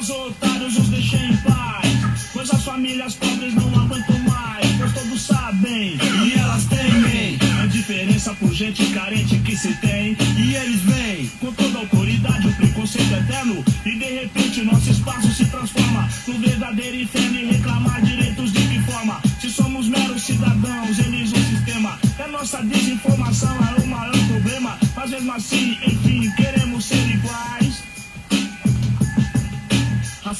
[0.00, 2.30] Racistas otários os deixem em paz.
[2.32, 4.66] Pois as famílias pobres não aguentam mais.
[4.78, 7.38] Pois todos sabem e elas temem.
[7.62, 10.16] A diferença por gente carente que se tem.
[10.38, 13.62] E eles vêm com toda a autoridade, o preconceito eterno.
[13.84, 17.38] E de repente nosso espaço se transforma no verdadeiro inferno.
[17.38, 19.20] E reclamar direitos de que forma?
[19.38, 21.98] Se somos meros cidadãos, eles um sistema.
[22.18, 24.78] É nossa desinformação, é o maior problema.
[24.96, 26.59] Mas mesmo assim, enfim, queremos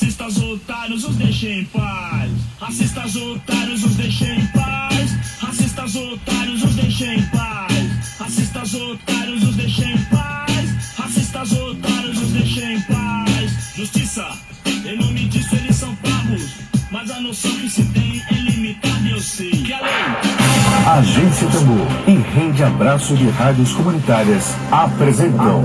[0.01, 2.33] Racistas otários, os deixem em paz.
[2.59, 5.11] Racistas otários, os deixem em paz.
[5.43, 8.19] Racistas otários, os deixem em paz.
[8.19, 10.97] Racistas otários, os deixem em paz.
[10.97, 13.75] Racistas otários, os deixem em paz.
[13.77, 14.27] Justiça,
[14.65, 16.49] em nome disso eles são pagos.
[16.91, 19.51] Mas a noção que se tem é limitada, eu sei.
[19.51, 20.99] Que a lei.
[20.99, 25.63] Agência Tambor e Rede Abraço de Rádios Comunitárias apresentam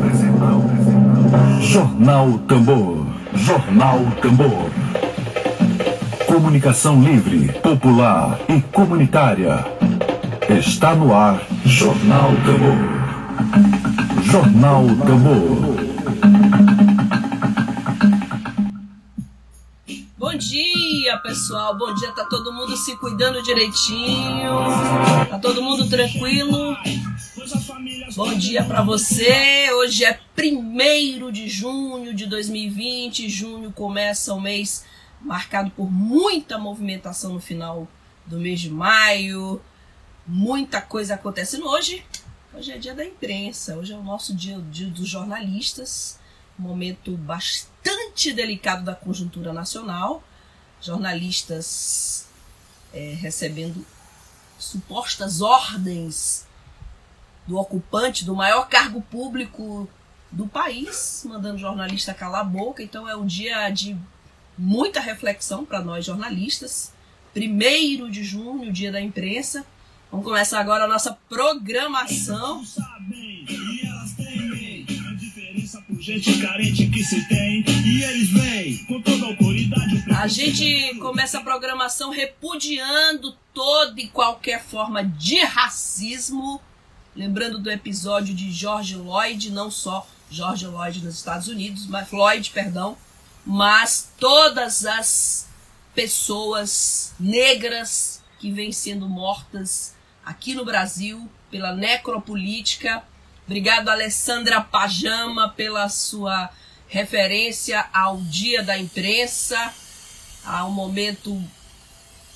[1.62, 3.15] Jornal Tambor.
[3.36, 4.70] Jornal Tambor.
[6.26, 9.66] Comunicação livre, popular e comunitária.
[10.50, 14.24] Está no ar Jornal Tambor.
[14.24, 15.86] Jornal Tambor.
[20.18, 21.78] Bom dia, pessoal.
[21.78, 22.12] Bom dia.
[22.14, 24.52] Tá todo mundo se cuidando direitinho.
[25.30, 26.76] Tá todo mundo tranquilo.
[28.16, 29.70] Bom dia para você.
[29.74, 33.28] Hoje é 1 de junho de 2020.
[33.28, 34.86] Junho começa o mês
[35.20, 37.86] marcado por muita movimentação no final
[38.26, 39.62] do mês de maio.
[40.26, 42.06] Muita coisa acontecendo hoje.
[42.54, 43.76] Hoje é dia da imprensa.
[43.76, 46.18] Hoje é o nosso dia, dia dos jornalistas.
[46.58, 50.24] Momento bastante delicado da conjuntura nacional.
[50.82, 52.28] Jornalistas
[52.94, 53.86] é, recebendo
[54.58, 56.48] supostas ordens
[57.48, 59.88] do ocupante do maior cargo público
[60.32, 62.84] do país, mandando jornalista calar a boca.
[62.84, 63.96] Então é um dia de
[64.58, 66.94] muita reflexão para nós jornalistas.
[67.34, 69.66] Primeiro de junho, dia da imprensa.
[70.12, 72.64] Vamos começar agora a nossa programação.
[72.64, 78.78] sabem e elas temem a diferença por gente carente que se tem e eles vêm
[78.86, 85.04] com toda a autoridade o A gente começa a programação repudiando toda e qualquer forma
[85.04, 86.62] de racismo.
[87.16, 92.52] Lembrando do episódio de George Lloyd, não só George Lloyd nos Estados Unidos, mas Floyd,
[92.52, 92.98] perdão,
[93.46, 95.48] mas todas as
[95.94, 99.96] pessoas negras que vêm sendo mortas
[100.26, 103.02] aqui no Brasil pela necropolítica.
[103.46, 106.50] Obrigado, Alessandra Pajama, pela sua
[106.88, 109.74] referência ao Dia da Imprensa,
[110.44, 111.42] ao momento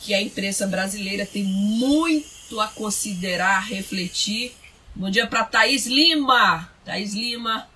[0.01, 4.55] que a imprensa brasileira tem muito a considerar, refletir.
[4.95, 6.69] Bom dia para Thaís Lima.
[6.83, 7.67] Thaís Lima,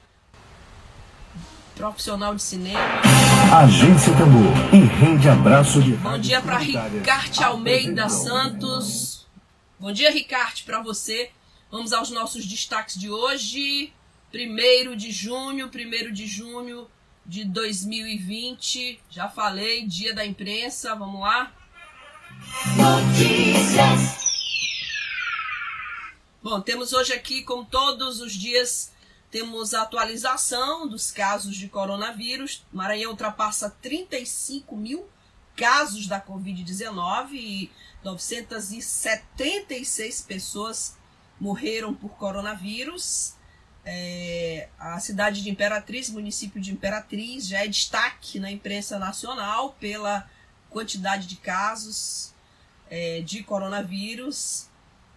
[1.76, 2.80] profissional de cinema.
[3.56, 9.28] Agência Tambor e Rede Abraço de Bom dia para Ricarte Almeida Santos.
[9.80, 11.32] Bom dia, Ricarte, para você.
[11.72, 13.94] Vamos aos nossos destaques de hoje.
[14.34, 16.88] 1 de junho, 1 de junho
[17.26, 19.00] de 2020.
[19.10, 20.96] Já falei, dia da imprensa.
[20.96, 21.52] Vamos lá.
[26.44, 28.92] Bom, temos hoje aqui, como todos os dias,
[29.32, 32.66] temos a atualização dos casos de coronavírus.
[32.70, 35.08] Maranhão ultrapassa 35 mil
[35.56, 37.72] casos da Covid-19 e
[38.04, 40.98] 976 pessoas
[41.40, 43.36] morreram por coronavírus.
[43.86, 50.30] É, a cidade de Imperatriz, município de Imperatriz, já é destaque na imprensa nacional pela
[50.70, 52.34] quantidade de casos
[52.90, 54.73] é, de coronavírus.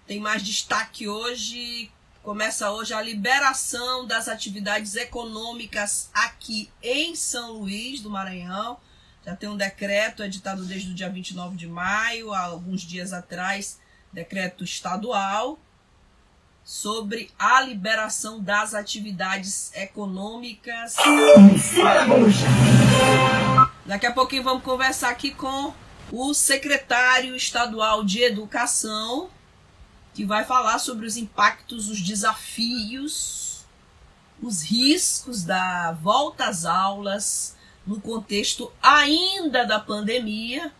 [0.06, 1.90] Tem mais destaque hoje.
[2.22, 8.78] Começa hoje a liberação das atividades econômicas aqui em São Luís do Maranhão.
[9.24, 13.80] Já tem um decreto editado desde o dia 29 de maio, há alguns dias atrás,
[14.12, 15.58] decreto estadual
[16.64, 20.94] sobre a liberação das atividades econômicas.
[23.84, 25.74] Daqui a pouquinho vamos conversar aqui com
[26.12, 29.30] o secretário estadual de Educação,
[30.16, 33.66] que vai falar sobre os impactos, os desafios,
[34.42, 37.54] os riscos da volta às aulas
[37.86, 40.72] no contexto ainda da pandemia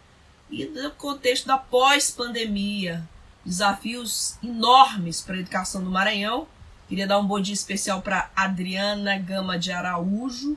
[0.51, 3.07] e no contexto da pós-pandemia.
[3.45, 6.49] Desafios enormes para a educação do Maranhão.
[6.89, 10.57] Queria dar um bom dia especial para Adriana Gama de Araújo,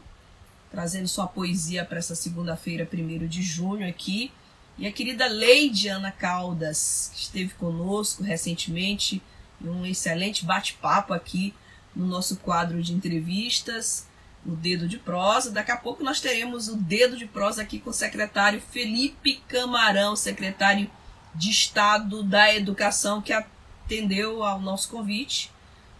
[0.72, 4.32] trazendo sua poesia para essa segunda-feira, 1 de junho, aqui.
[4.80, 9.22] E a querida Leide Ana Caldas, que esteve conosco recentemente,
[9.62, 11.54] em um excelente bate-papo aqui
[11.94, 14.08] no nosso quadro de entrevistas.
[14.46, 15.52] o Dedo de Prosa.
[15.52, 20.16] Daqui a pouco nós teremos o Dedo de Prosa aqui com o secretário Felipe Camarão,
[20.16, 20.90] secretário
[21.36, 25.52] de Estado da Educação, que atendeu ao nosso convite,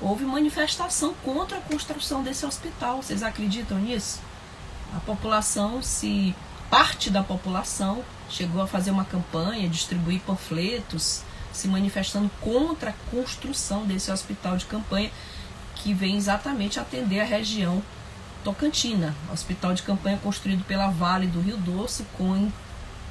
[0.00, 3.02] houve manifestação contra a construção desse hospital.
[3.02, 4.20] Vocês acreditam nisso?
[4.96, 6.34] A população, se
[6.68, 13.84] parte da população chegou a fazer uma campanha, distribuir panfletos, se manifestando contra a construção
[13.84, 15.10] desse hospital de campanha
[15.76, 17.82] que vem exatamente atender a região
[18.44, 19.14] tocantina.
[19.32, 22.50] Hospital de campanha construído pela Vale do Rio Doce com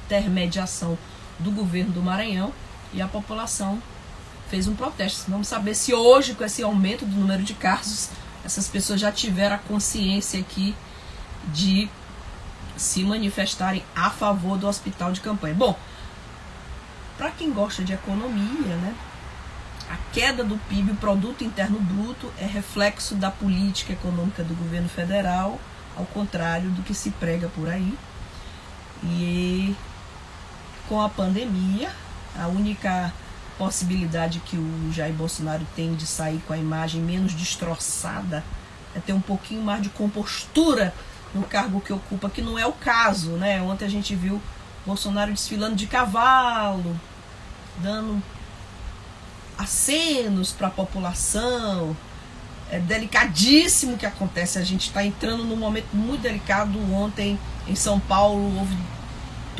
[0.06, 0.98] intermediação
[1.38, 2.52] do governo do Maranhão
[2.92, 3.80] e a população
[4.50, 5.30] fez um protesto.
[5.30, 8.10] Vamos saber se hoje, com esse aumento do número de casos,
[8.44, 10.74] essas pessoas já tiveram a consciência aqui
[11.54, 11.88] de
[12.76, 15.54] se manifestarem a favor do hospital de campanha.
[15.54, 15.78] Bom,
[17.16, 18.94] para quem gosta de economia, né,
[19.88, 24.88] a queda do PIB, o produto interno bruto, é reflexo da política econômica do governo
[24.88, 25.60] federal,
[25.96, 27.96] ao contrário do que se prega por aí.
[29.04, 29.76] E
[30.88, 31.90] com a pandemia,
[32.38, 33.12] a única
[33.60, 38.42] possibilidade que o Jair Bolsonaro tem de sair com a imagem menos destroçada,
[38.96, 40.94] é ter um pouquinho mais de compostura
[41.34, 43.60] no cargo que ocupa, que não é o caso, né?
[43.60, 44.40] Ontem a gente viu
[44.86, 46.98] Bolsonaro desfilando de cavalo,
[47.82, 48.22] dando
[49.58, 51.94] acenos para a população.
[52.70, 54.58] É delicadíssimo o que acontece.
[54.58, 56.78] A gente está entrando num momento muito delicado.
[56.94, 58.74] Ontem em São Paulo houve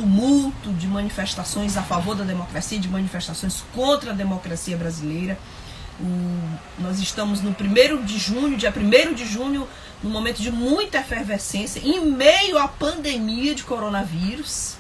[0.01, 5.39] tumulto de manifestações a favor da democracia, de manifestações contra a democracia brasileira.
[6.01, 9.69] O, nós estamos no primeiro de junho, dia 1 de junho,
[10.03, 14.77] num momento de muita efervescência, em meio à pandemia de coronavírus.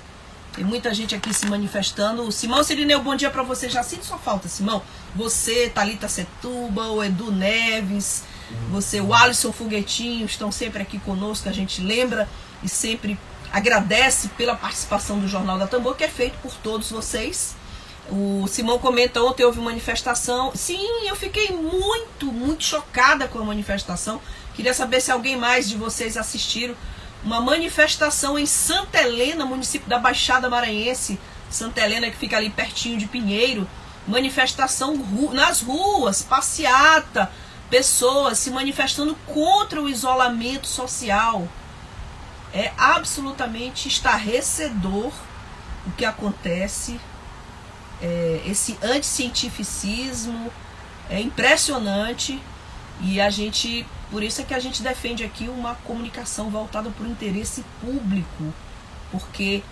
[0.54, 2.23] Tem muita gente aqui se manifestando.
[2.23, 3.68] O Simão Sirineu, bom dia para você.
[3.68, 4.83] Já sinto sua falta, Simão.
[5.14, 8.25] Você, Talita Setuba, o Edu Neves,
[8.71, 11.47] você, o Alisson Foguetinho, estão sempre aqui conosco.
[11.47, 12.26] A gente lembra
[12.62, 13.18] e sempre
[13.52, 17.57] agradece pela participação do Jornal da Tambor, que é feito por todos vocês.
[18.09, 20.52] O Simão comenta, ontem houve manifestação.
[20.54, 24.21] Sim, eu fiquei muito, muito chocada com a manifestação.
[24.54, 26.75] Queria saber se alguém mais de vocês assistiram
[27.25, 31.21] uma manifestação em Santa Helena, município da Baixada Maranhense.
[31.49, 33.69] Santa Helena, que fica ali pertinho de Pinheiro.
[34.07, 34.97] Manifestação
[35.33, 37.30] nas ruas, passeata,
[37.69, 41.47] pessoas se manifestando contra o isolamento social
[42.52, 45.12] é absolutamente estarrecedor
[45.87, 47.00] o que acontece,
[48.02, 50.52] é, esse anticientificismo.
[51.09, 52.40] É impressionante
[53.00, 57.04] e a gente, por isso é que a gente defende aqui uma comunicação voltada para
[57.04, 58.54] o interesse público,
[59.11, 59.62] porque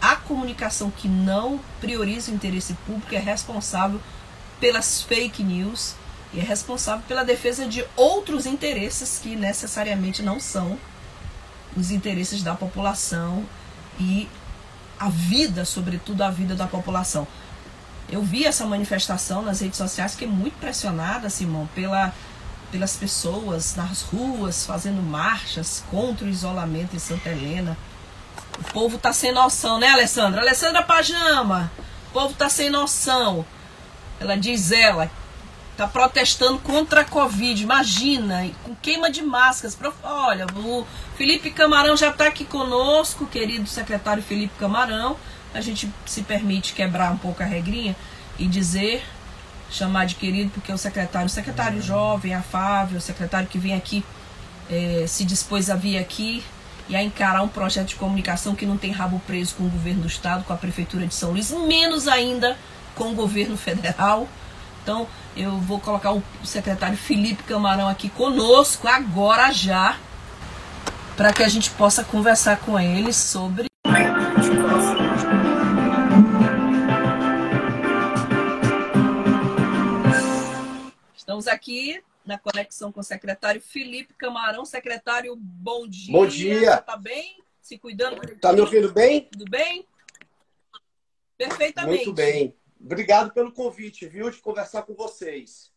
[0.00, 4.00] a comunicação que não prioriza o interesse público é responsável
[4.58, 5.94] pelas fake news
[6.32, 10.78] e é responsável pela defesa de outros interesses que necessariamente não são
[11.76, 13.44] os interesses da população
[13.98, 14.28] e
[14.98, 17.26] a vida, sobretudo a vida da população.
[18.08, 22.12] Eu vi essa manifestação nas redes sociais, que é muito pressionada, Simão, pela,
[22.70, 27.76] pelas pessoas nas ruas fazendo marchas contra o isolamento em Santa Helena.
[28.58, 30.40] O povo tá sem noção, né, Alessandra?
[30.40, 31.70] Alessandra Pajama,
[32.08, 33.44] o povo tá sem noção.
[34.18, 35.10] Ela diz ela,
[35.76, 37.62] tá protestando contra a Covid.
[37.62, 39.76] Imagina, com queima de máscaras.
[40.02, 40.86] Olha, o
[41.16, 45.16] Felipe Camarão já está aqui conosco, querido secretário Felipe Camarão.
[45.54, 47.96] A gente se permite quebrar um pouco a regrinha
[48.38, 49.04] e dizer,
[49.70, 54.04] chamar de querido, porque o secretário, o secretário jovem, afável, o secretário que vem aqui,
[54.70, 56.44] é, se dispôs a vir aqui
[56.88, 60.02] e a encarar um projeto de comunicação que não tem rabo preso com o governo
[60.02, 62.56] do estado, com a prefeitura de São Luís, menos ainda
[62.94, 64.28] com o governo federal.
[64.82, 65.06] Então,
[65.36, 69.98] eu vou colocar o secretário Felipe Camarão aqui conosco agora já,
[71.16, 73.66] para que a gente possa conversar com ele sobre.
[81.16, 84.64] Estamos aqui na conexão com o secretário Felipe Camarão.
[84.64, 86.12] Secretário, bom dia.
[86.12, 86.76] Bom dia.
[86.78, 87.38] Tá bem?
[87.60, 88.20] Se cuidando?
[88.38, 89.28] Tá me ouvindo bem?
[89.30, 89.86] Tudo bem?
[91.38, 92.04] Perfeitamente.
[92.04, 92.54] Muito bem.
[92.82, 95.70] Obrigado pelo convite, viu, de conversar com vocês.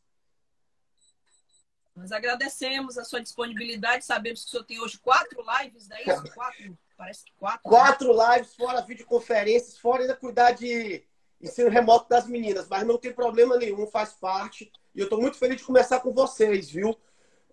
[1.93, 4.05] Nós agradecemos a sua disponibilidade.
[4.05, 6.23] Sabemos que o senhor tem hoje quatro lives, não é isso?
[6.33, 7.69] Quatro, parece que quatro.
[7.69, 7.77] Né?
[7.77, 8.35] Quatro né?
[8.35, 11.03] lives, fora videoconferências, fora ainda cuidar de
[11.41, 12.67] ensino remoto das meninas.
[12.67, 14.71] Mas não tem problema nenhum, faz parte.
[14.95, 16.97] E eu estou muito feliz de conversar com vocês, viu?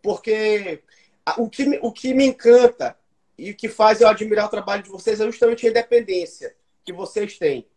[0.00, 0.82] Porque
[1.36, 2.96] o que, o que me encanta
[3.36, 6.92] e o que faz eu admirar o trabalho de vocês é justamente a independência que
[6.92, 7.68] vocês têm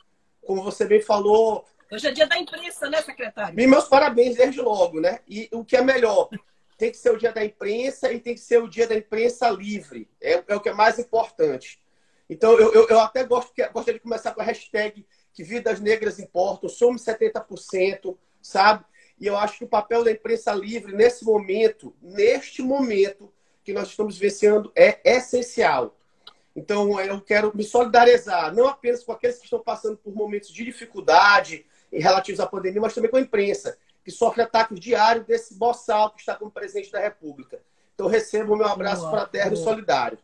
[0.46, 1.66] como você bem falou.
[1.92, 3.60] Hoje é dia da imprensa, né, secretário?
[3.60, 5.20] E meus parabéns desde logo, né?
[5.28, 6.30] E o que é melhor,
[6.78, 9.50] tem que ser o dia da imprensa e tem que ser o dia da imprensa
[9.50, 10.10] livre.
[10.22, 11.80] É, é o que é mais importante.
[12.30, 16.20] Então, eu, eu, eu até gosto, gostaria de começar com a hashtag que vidas negras
[16.20, 18.86] importam, somos 70%, sabe?
[19.20, 23.32] E eu acho que o papel da imprensa livre, nesse momento, neste momento
[23.64, 25.98] que nós estamos vivenciando, é essencial.
[26.56, 30.64] Então, eu quero me solidarizar, não apenas com aqueles que estão passando por momentos de
[30.64, 35.56] dificuldade em relativos à pandemia, mas também com a imprensa, que sofre ataques diários desse
[35.56, 37.60] boçal que está como presidente da República.
[37.96, 40.18] Então, recebo o meu abraço fraterno e solidário.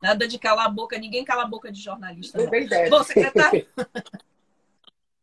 [0.00, 2.38] Nada de calar a boca, ninguém cala a boca de jornalista.
[2.38, 2.54] Não.
[2.54, 2.88] ideia.
[2.88, 3.66] Bom, secretário.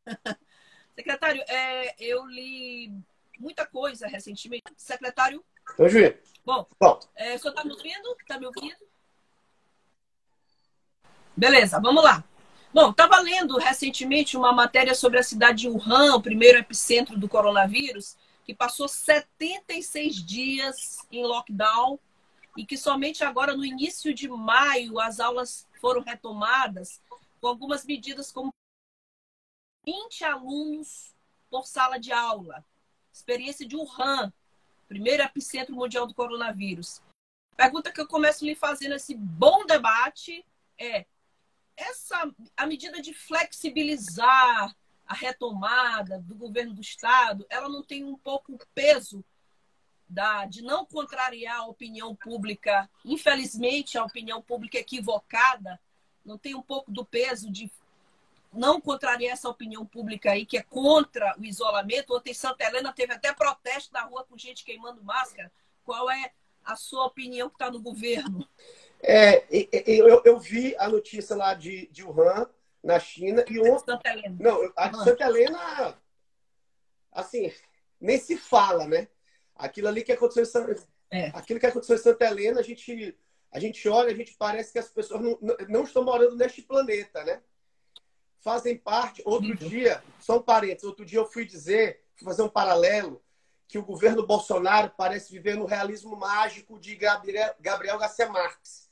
[0.95, 2.93] secretário, é, eu li
[3.39, 4.65] muita coisa recentemente.
[4.77, 5.43] Secretário.
[5.87, 6.15] Juiz.
[6.45, 6.99] Bom, Bom.
[7.15, 8.15] É, o senhor está me ouvindo?
[8.19, 8.84] Está me ouvindo?
[11.37, 12.23] Beleza, vamos lá.
[12.73, 17.27] Bom, estava lendo recentemente uma matéria sobre a cidade de Wuhan, o primeiro epicentro do
[17.27, 18.15] coronavírus,
[18.45, 21.99] que passou 76 dias em lockdown
[22.55, 27.01] e que somente agora, no início de maio, as aulas foram retomadas
[27.41, 28.49] com algumas medidas como
[29.85, 31.13] 20 alunos
[31.49, 32.63] por sala de aula.
[33.11, 34.31] Experiência de Wuhan,
[34.87, 37.01] primeiro epicentro mundial do coronavírus.
[37.57, 40.45] Pergunta que eu começo lhe fazendo esse bom debate
[40.77, 41.05] é:
[41.77, 48.17] essa a medida de flexibilizar a retomada do governo do estado, ela não tem um
[48.17, 49.23] pouco o peso
[50.07, 55.79] da, de não contrariar a opinião pública, infelizmente a opinião pública equivocada,
[56.23, 57.71] não tem um pouco do peso de
[58.51, 62.15] não contrariar essa opinião pública aí que é contra o isolamento.
[62.15, 65.51] Ontem Santa Helena teve até protesto na rua com gente queimando máscara.
[65.83, 66.31] Qual é
[66.63, 68.47] a sua opinião que está no governo?
[69.01, 69.45] É,
[69.87, 72.49] eu, eu, vi a notícia lá de, de Wuhan,
[72.83, 73.91] na China, e ontem.
[73.91, 74.37] Santa Helena.
[74.39, 75.97] Não, a de Santa Helena,
[77.11, 77.51] assim,
[77.99, 79.07] nem se fala, né?
[79.55, 81.27] Aquilo ali que aconteceu em Santa, é.
[81.33, 83.17] aquilo que aconteceu em Santa Helena, a gente,
[83.51, 87.23] a gente olha, a gente parece que as pessoas não, não estão morando neste planeta,
[87.23, 87.41] né?
[88.39, 89.21] Fazem parte.
[89.25, 89.55] Outro uhum.
[89.55, 93.23] dia, só um parênteses, outro dia eu fui dizer, fui fazer um paralelo,
[93.67, 98.84] que o governo Bolsonaro parece viver no realismo mágico de Gabriel, Gabriel Garcia Marques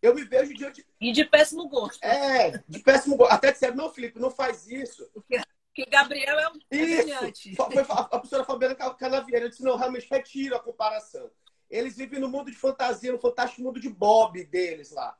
[0.00, 0.86] eu me vejo diante.
[1.00, 2.02] E de péssimo gosto.
[2.04, 3.32] É, de péssimo gosto.
[3.32, 5.08] Até disseram, não, Felipe, não faz isso.
[5.12, 7.54] Porque, porque Gabriel é um brilhante.
[7.88, 11.30] A professora Fabiana Canavieira disse, não, realmente retiro a comparação.
[11.70, 15.18] Eles vivem no mundo de fantasia, no fantástico mundo de Bob deles lá.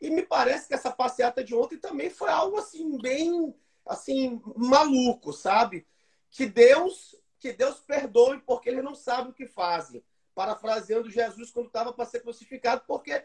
[0.00, 3.54] E me parece que essa passeata de ontem também foi algo assim, bem
[3.86, 5.86] assim, maluco, sabe?
[6.30, 10.02] Que Deus, que Deus perdoe porque eles não sabem o que fazem.
[10.34, 13.24] Parafraseando Jesus quando estava para ser crucificado, porque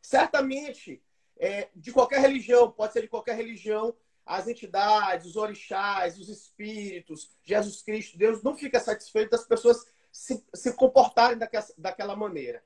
[0.00, 1.02] Certamente,
[1.38, 7.30] é, de qualquer religião, pode ser de qualquer religião, as entidades, os orixás, os espíritos,
[7.42, 12.62] Jesus Cristo, Deus não fica satisfeito das pessoas se, se comportarem daquela, daquela maneira.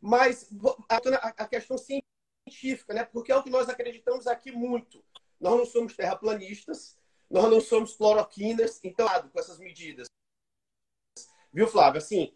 [0.00, 0.50] Mas
[0.88, 3.04] a questão científica, né?
[3.04, 5.04] Porque é o que nós acreditamos aqui muito.
[5.38, 6.98] Nós não somos terraplanistas,
[7.30, 10.06] nós não somos cloroquinas, então, com essas medidas.
[11.52, 11.98] Viu, Flávio?
[11.98, 12.34] Assim,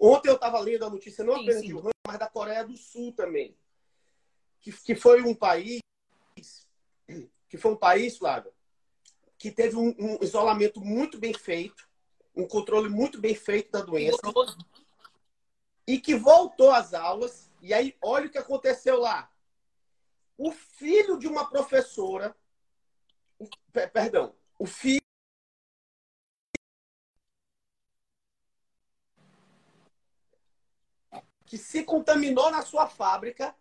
[0.00, 1.66] ontem eu estava lendo a notícia não apenas sim, sim.
[1.68, 3.56] de Wuhan, mas da Coreia do Sul também.
[4.60, 5.80] Que, que foi um país
[7.50, 8.52] que foi um país, Flávio,
[9.36, 11.88] que teve um, um, isolamento muito bem feito,
[12.34, 14.18] um controle muito bem feito da doença.
[15.84, 17.50] E que voltou às aulas.
[17.60, 19.28] E aí, olha o que aconteceu lá.
[20.38, 22.34] O filho de uma professora,
[23.92, 24.99] perdão, o filho
[31.50, 33.52] que se contaminou na sua fábrica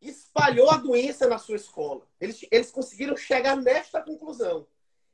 [0.00, 2.04] espalhou a doença na sua escola.
[2.20, 4.66] Eles, eles conseguiram chegar nesta conclusão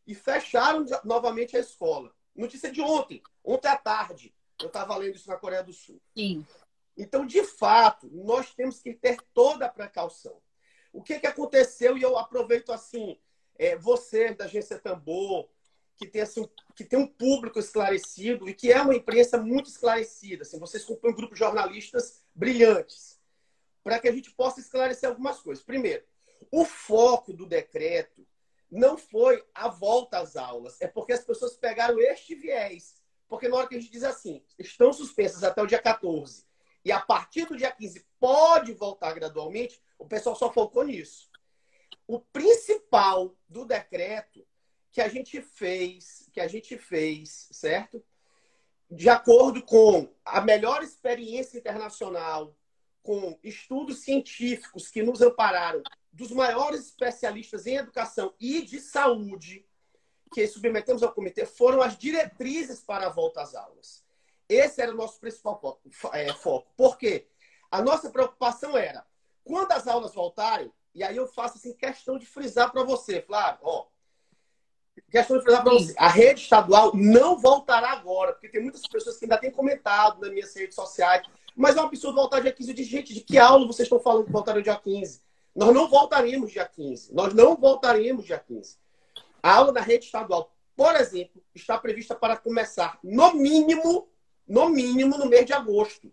[0.06, 2.10] e fecharam novamente a escola.
[2.34, 4.34] Notícia de ontem, ontem à tarde.
[4.58, 6.00] Eu estava lendo isso na Coreia do Sul.
[6.16, 6.46] Sim.
[6.96, 10.40] Então, de fato, nós temos que ter toda a precaução.
[10.94, 11.98] O que, que aconteceu?
[11.98, 13.20] E eu aproveito assim,
[13.58, 15.46] é, você da agência Tambor,
[15.96, 20.42] que tem, assim, que tem um público esclarecido e que é uma imprensa muito esclarecida.
[20.42, 23.20] Assim, vocês compõem um grupo de jornalistas brilhantes
[23.82, 25.64] para que a gente possa esclarecer algumas coisas.
[25.64, 26.04] Primeiro,
[26.50, 28.26] o foco do decreto
[28.70, 32.96] não foi a volta às aulas, é porque as pessoas pegaram este viés.
[33.28, 36.44] Porque na hora que a gente diz assim, estão suspensas até o dia 14,
[36.84, 41.30] e a partir do dia 15 pode voltar gradualmente, o pessoal só focou nisso.
[42.06, 44.46] O principal do decreto
[44.94, 48.00] que a gente fez, que a gente fez, certo?
[48.88, 52.56] De acordo com a melhor experiência internacional,
[53.02, 55.82] com estudos científicos que nos ampararam
[56.12, 59.66] dos maiores especialistas em educação e de saúde
[60.32, 64.04] que submetemos ao comitê foram as diretrizes para a volta às aulas.
[64.48, 66.16] Esse era o nosso principal foco.
[66.16, 66.72] É, foco.
[66.76, 67.26] Por quê?
[67.68, 69.04] A nossa preocupação era,
[69.42, 73.58] quando as aulas voltarem, e aí eu faço assim, questão de frisar para você, Flávio,
[73.64, 73.88] ó,
[75.10, 79.24] questão de para você, a rede estadual não voltará agora, porque tem muitas pessoas que
[79.24, 81.26] ainda têm comentado nas minhas redes sociais,
[81.56, 82.74] mas é um absurdo voltar dia 15.
[82.74, 85.20] de gente, de que aula vocês estão falando que voltaram dia 15?
[85.54, 87.14] Nós não voltaremos dia 15.
[87.14, 88.76] Nós não voltaremos dia 15.
[89.42, 94.08] A aula na rede estadual, por exemplo, está prevista para começar no mínimo,
[94.48, 96.12] no mínimo, no mês de agosto.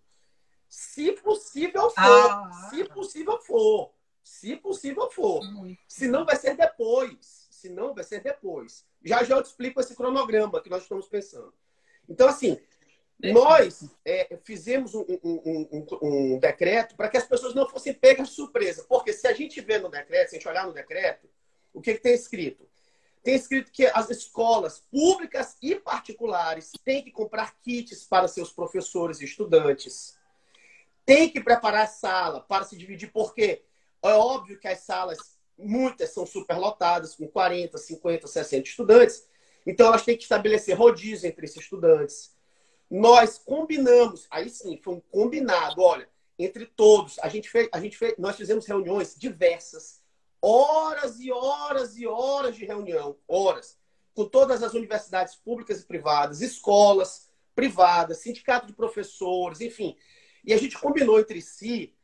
[0.70, 1.96] Se possível for.
[1.98, 2.70] Ah.
[2.70, 3.92] Se possível for.
[4.24, 5.42] Se possível for.
[5.88, 7.41] Se não, vai ser depois.
[7.62, 8.84] Se não, vai ser depois.
[9.06, 11.54] Já já eu te explico esse cronograma que nós estamos pensando.
[12.10, 12.60] Então, assim,
[13.20, 18.30] nós é, fizemos um, um, um, um decreto para que as pessoas não fossem pegas
[18.30, 18.84] de surpresa.
[18.90, 21.30] Porque se a gente vê no decreto, se a gente olhar no decreto,
[21.72, 22.68] o que, que tem escrito?
[23.24, 29.22] Tem escrito que as escolas públicas e particulares têm que comprar kits para seus professores
[29.22, 30.18] e estudantes.
[31.06, 33.64] Tem que preparar sala para se dividir, porque
[34.02, 39.26] é óbvio que as salas, muitas são superlotadas, com 40, 50, 60 estudantes.
[39.66, 42.32] Então, elas têm que estabelecer rodízio entre esses estudantes
[42.92, 47.18] nós combinamos, aí sim, foi um combinado, olha, entre todos.
[47.20, 50.02] A gente fez, a gente fez, nós fizemos reuniões diversas,
[50.42, 53.80] horas e horas e horas de reunião, horas,
[54.14, 59.96] com todas as universidades públicas e privadas, escolas privadas, sindicato de professores, enfim.
[60.44, 61.96] E a gente combinou entre si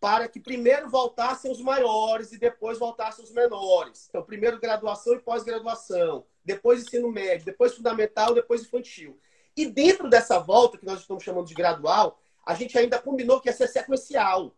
[0.00, 4.06] para que primeiro voltassem os maiores e depois voltassem os menores.
[4.08, 9.18] Então, primeiro graduação e pós-graduação, depois ensino médio, depois fundamental, depois infantil.
[9.56, 13.48] E dentro dessa volta, que nós estamos chamando de gradual, a gente ainda combinou que
[13.48, 14.54] ia ser sequencial.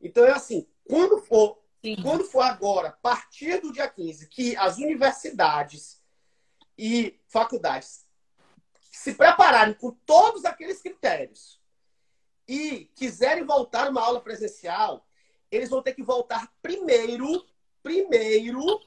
[0.00, 1.58] Então é assim, quando for,
[2.02, 6.00] quando for agora, a partir do dia 15, que as universidades
[6.78, 8.06] e faculdades
[8.80, 11.57] se prepararem com todos aqueles critérios
[12.48, 15.06] e quiserem voltar uma aula presencial,
[15.50, 17.46] eles vão ter que voltar primeiro,
[17.82, 18.80] primeiro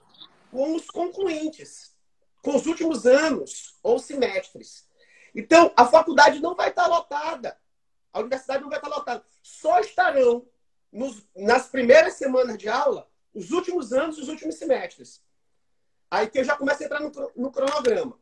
[0.50, 1.96] com os concluintes,
[2.42, 4.90] com os últimos anos ou semestres.
[5.36, 7.58] Então, a faculdade não vai estar lotada.
[8.12, 9.24] A universidade não vai estar lotada.
[9.42, 10.46] Só estarão
[10.92, 15.24] nos, nas primeiras semanas de aula os últimos anos e os últimos semestres.
[16.10, 18.20] Aí que eu já começo a entrar no, no cronograma.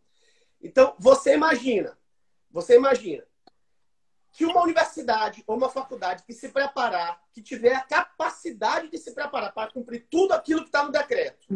[0.61, 1.97] Então, você imagina,
[2.51, 3.25] você imagina
[4.31, 9.11] que uma universidade ou uma faculdade que se preparar, que tiver a capacidade de se
[9.11, 11.47] preparar para cumprir tudo aquilo que está no decreto,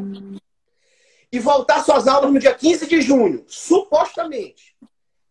[1.32, 4.76] e voltar suas aulas no dia 15 de junho, supostamente,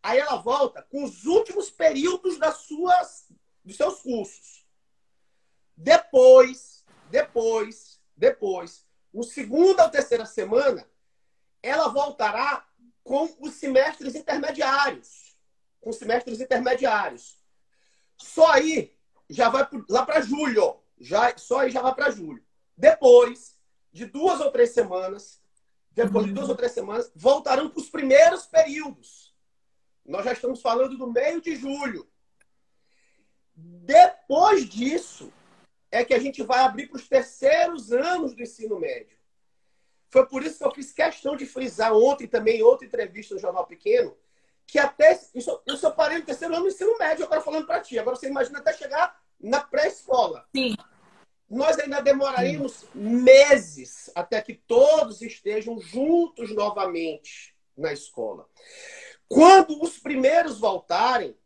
[0.02, 3.28] Aí ela volta com os últimos períodos das suas,
[3.64, 4.66] dos seus cursos.
[5.76, 10.88] Depois, depois, depois, no segunda ou terceira semana,
[11.62, 12.66] ela voltará
[13.05, 15.31] com os semestres intermediários.
[15.82, 17.38] Com semestres intermediários.
[18.16, 18.96] Só aí
[19.28, 20.80] já vai lá para julho.
[20.98, 22.42] Já, só aí já vai para julho.
[22.74, 23.58] Depois
[23.92, 25.42] de duas ou três semanas,
[25.90, 29.34] depois de duas ou três semanas, voltarão para os primeiros períodos.
[30.06, 32.08] Nós já estamos falando do meio de julho.
[33.54, 35.30] Depois disso,
[35.90, 39.18] é que a gente vai abrir para os terceiros anos do ensino médio.
[40.08, 43.40] Foi por isso que eu fiz questão de frisar ontem também, em outra entrevista no
[43.40, 44.16] Jornal Pequeno,
[44.72, 45.20] que até.
[45.35, 47.98] Isso, eu só parei no terceiro ano do ensino médio, agora falando para ti.
[47.98, 50.48] Agora você imagina até chegar na pré-escola.
[50.56, 50.74] Sim.
[51.50, 58.48] Nós ainda demoraríamos meses até que todos estejam juntos novamente na escola.
[59.28, 61.37] Quando os primeiros voltarem,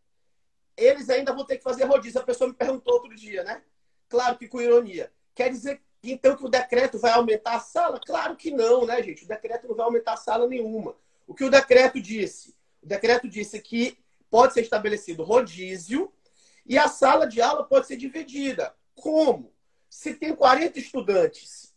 [0.77, 2.21] eles ainda vão ter que fazer rodízio.
[2.21, 3.61] A pessoa me perguntou outro dia, né?
[4.09, 5.13] Claro que com ironia.
[5.35, 7.99] Quer dizer então que o decreto vai aumentar a sala?
[8.07, 9.25] Claro que não, né, gente?
[9.25, 10.95] O decreto não vai aumentar a sala nenhuma.
[11.27, 12.56] O que o decreto disse?
[12.87, 13.99] O decreto disse que
[14.31, 16.13] pode ser estabelecido rodízio
[16.65, 18.77] e a sala de aula pode ser dividida.
[18.95, 19.53] Como?
[19.91, 21.75] Se tem 40 estudantes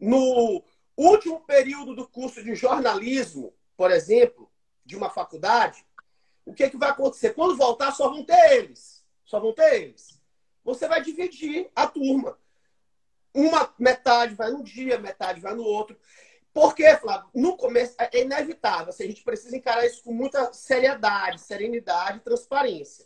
[0.00, 0.64] no
[0.96, 4.50] último período do curso de jornalismo, por exemplo,
[4.82, 5.84] de uma faculdade,
[6.46, 7.34] o que, é que vai acontecer?
[7.34, 9.04] Quando voltar, só vão ter eles.
[9.26, 10.22] Só vão ter eles.
[10.64, 12.38] Você vai dividir a turma.
[13.34, 15.98] Uma metade vai num dia, metade vai no outro.
[16.56, 18.88] Porque, Flávio, no começo é inevitável.
[18.88, 23.04] Assim, a gente precisa encarar isso com muita seriedade, serenidade e transparência.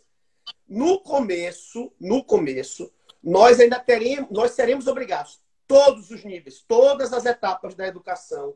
[0.65, 2.89] No começo, no começo,
[3.21, 8.55] nós ainda teremos, nós seremos obrigados, todos os níveis, todas as etapas da educação,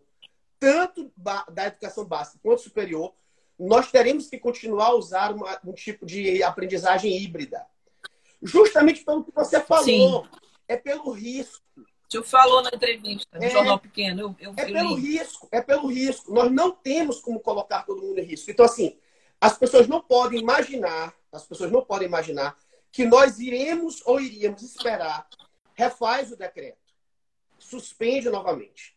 [0.57, 3.13] tanto da educação básica quanto superior,
[3.59, 7.65] nós teremos que continuar a usar uma, um tipo de aprendizagem híbrida.
[8.41, 9.83] Justamente pelo que você falou.
[9.83, 10.23] Sim.
[10.69, 11.61] É pelo risco.
[12.07, 14.21] O senhor falou na entrevista, no é, Jornal Pequeno.
[14.21, 16.33] Eu, eu, é pelo risco, é pelo risco.
[16.33, 18.51] Nós não temos como colocar todo mundo em risco.
[18.51, 18.97] Então, assim,
[19.41, 22.57] as pessoas não podem imaginar, as pessoas não podem imaginar
[22.91, 25.27] que nós iremos ou iríamos esperar,
[25.73, 26.93] refaz o decreto,
[27.59, 28.95] suspende novamente.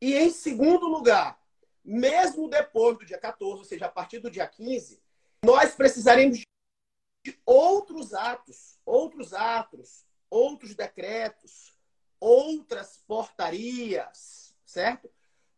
[0.00, 1.40] E em segundo lugar,
[1.84, 5.02] mesmo depois do dia 14, ou seja, a partir do dia 15,
[5.44, 6.40] nós precisaremos
[7.24, 11.74] de outros atos, outros atos, outros decretos,
[12.20, 15.10] outras portarias, certo?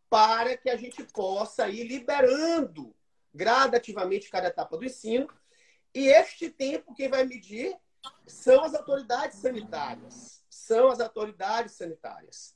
[0.09, 2.95] Para que a gente possa ir liberando
[3.33, 5.27] gradativamente cada etapa do ensino.
[5.93, 7.77] E este tempo, quem vai medir
[8.25, 10.43] são as autoridades sanitárias.
[10.49, 12.55] São as autoridades sanitárias.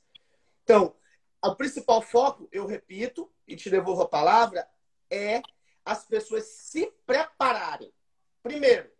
[0.63, 0.95] Então,
[1.43, 4.67] o principal foco, eu repito, e te devolvo a palavra,
[5.09, 5.41] é
[5.85, 7.93] as pessoas se prepararem.
[8.43, 8.91] Primeiro,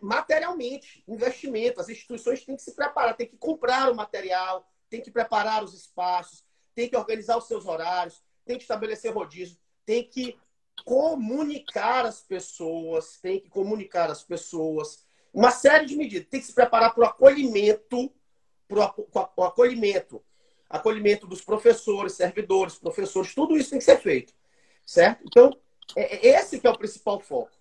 [0.00, 1.80] materialmente, investimento.
[1.80, 5.74] As instituições têm que se preparar, têm que comprar o material, têm que preparar os
[5.74, 10.38] espaços, têm que organizar os seus horários, têm que estabelecer rodízio, têm que
[10.84, 15.04] comunicar as pessoas, têm que comunicar as pessoas.
[15.32, 16.28] Uma série de medidas.
[16.28, 18.12] Tem que se preparar para o acolhimento,
[18.66, 18.94] para
[19.36, 20.22] o acolhimento
[20.68, 24.34] acolhimento dos professores, servidores, professores, tudo isso tem que ser feito,
[24.84, 25.24] certo?
[25.26, 25.58] Então,
[25.96, 27.57] é, é esse que é o principal foco.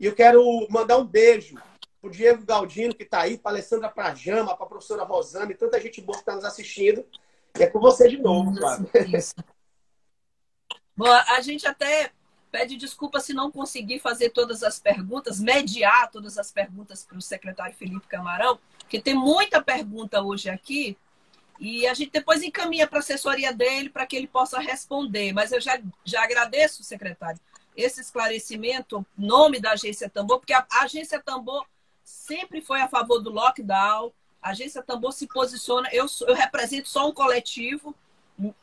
[0.00, 1.56] E eu quero mandar um beijo
[2.00, 5.52] para o Diego Galdino, que está aí, para a Alessandra Prajama, para a professora Rosana
[5.52, 7.04] e tanta gente boa que está nos assistindo.
[7.58, 8.50] E é com você de novo.
[10.96, 12.10] Bom, a gente até
[12.50, 17.22] pede desculpa se não conseguir fazer todas as perguntas, mediar todas as perguntas para o
[17.22, 20.96] secretário Felipe Camarão, porque tem muita pergunta hoje aqui
[21.60, 25.32] e a gente depois encaminha para a assessoria dele para que ele possa responder.
[25.32, 27.38] Mas eu já, já agradeço, secretário,
[27.80, 31.66] esse esclarecimento, nome da agência Tambor, porque a, agência Tambor
[32.04, 34.12] sempre foi a favor do lockdown.
[34.42, 35.88] A agência Tambor se posiciona.
[35.92, 37.94] Eu, eu represento só um coletivo,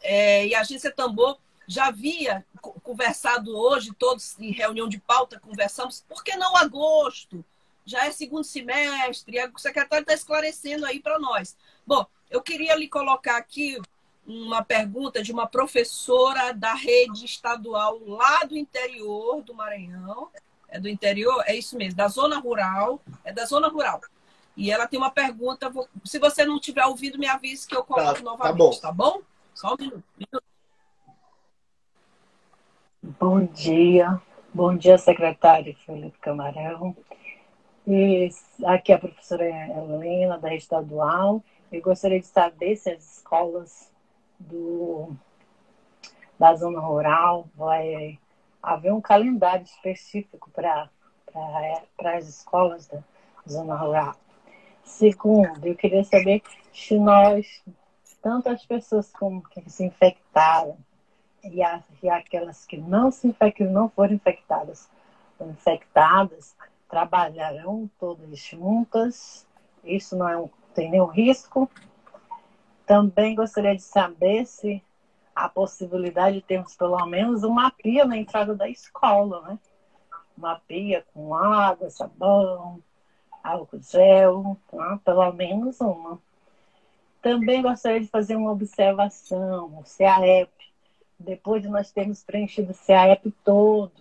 [0.01, 2.45] é, e a agência Tambor já havia
[2.81, 7.43] conversado hoje, todos em reunião de pauta, conversamos, por que não agosto?
[7.85, 11.57] Já é segundo semestre, e o secretário está esclarecendo aí para nós.
[11.85, 13.77] Bom, eu queria lhe colocar aqui
[14.27, 20.27] uma pergunta de uma professora da rede estadual lá do interior do Maranhão.
[20.67, 21.41] É do interior?
[21.47, 23.01] É isso mesmo, da zona rural.
[23.23, 24.01] É da zona rural.
[24.55, 25.71] E ela tem uma pergunta.
[26.03, 29.11] Se você não tiver ouvido, me avise que eu coloco tá, novamente, tá bom.
[29.11, 29.21] tá bom?
[29.53, 30.03] Só um minuto.
[33.01, 34.21] Bom dia.
[34.53, 36.95] Bom dia, secretário Felipe Camarão.
[37.87, 38.29] E
[38.65, 41.41] aqui é a professora Helena, da rede estadual.
[41.71, 43.89] Eu gostaria de saber se as escolas
[44.39, 45.15] do,
[46.37, 48.19] da zona rural vai
[48.61, 50.89] haver um calendário específico para
[52.15, 52.99] as escolas da
[53.47, 54.15] zona rural.
[54.83, 57.63] Segundo, eu queria saber se nós,
[58.21, 60.77] tanto as pessoas como que se infectaram
[61.43, 64.89] e, as, e aquelas que não se infectaram, não foram infectadas,
[65.41, 66.55] infectadas,
[66.89, 69.45] trabalharão todas juntas.
[69.83, 71.69] Isso não é um, tem nenhum risco.
[72.87, 74.81] Também gostaria de saber se
[75.35, 79.59] a possibilidade de termos pelo menos uma pia na entrada da escola, né?
[80.37, 82.81] Uma pia com água, sabão,
[83.43, 84.99] álcool gel, tá?
[85.03, 86.17] pelo menos uma.
[87.21, 90.49] Também gostaria de fazer uma observação, o CAEP.
[91.19, 93.91] Depois de nós termos preenchido o CAEP todo,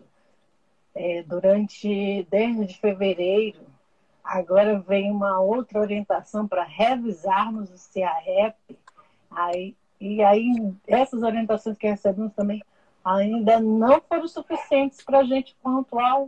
[0.95, 3.59] é, durante, desde fevereiro,
[4.27, 8.79] agora vem uma outra orientação para revisarmos o CAEP.
[9.31, 12.63] Aí, e aí, essas orientações que recebemos também
[13.05, 16.27] ainda não foram suficientes para a gente pontuar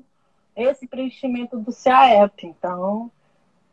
[0.54, 2.46] esse preenchimento do CAEP.
[2.46, 3.10] Então,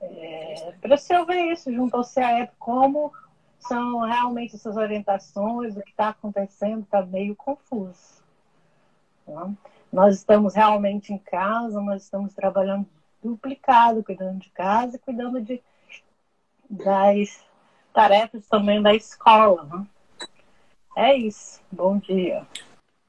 [0.02, 3.14] é, precisa ver isso junto ao CAEP, como
[3.60, 8.24] são realmente essas orientações, o que está acontecendo está meio confuso.
[9.26, 9.50] Tá?
[9.92, 12.86] Nós estamos realmente em casa, nós estamos trabalhando
[13.26, 15.62] duplicado, cuidando de casa e cuidando de,
[16.70, 17.44] das
[17.94, 19.64] tarefas também da escola.
[19.64, 19.88] Né?
[20.96, 21.62] É isso.
[21.72, 22.46] Bom dia.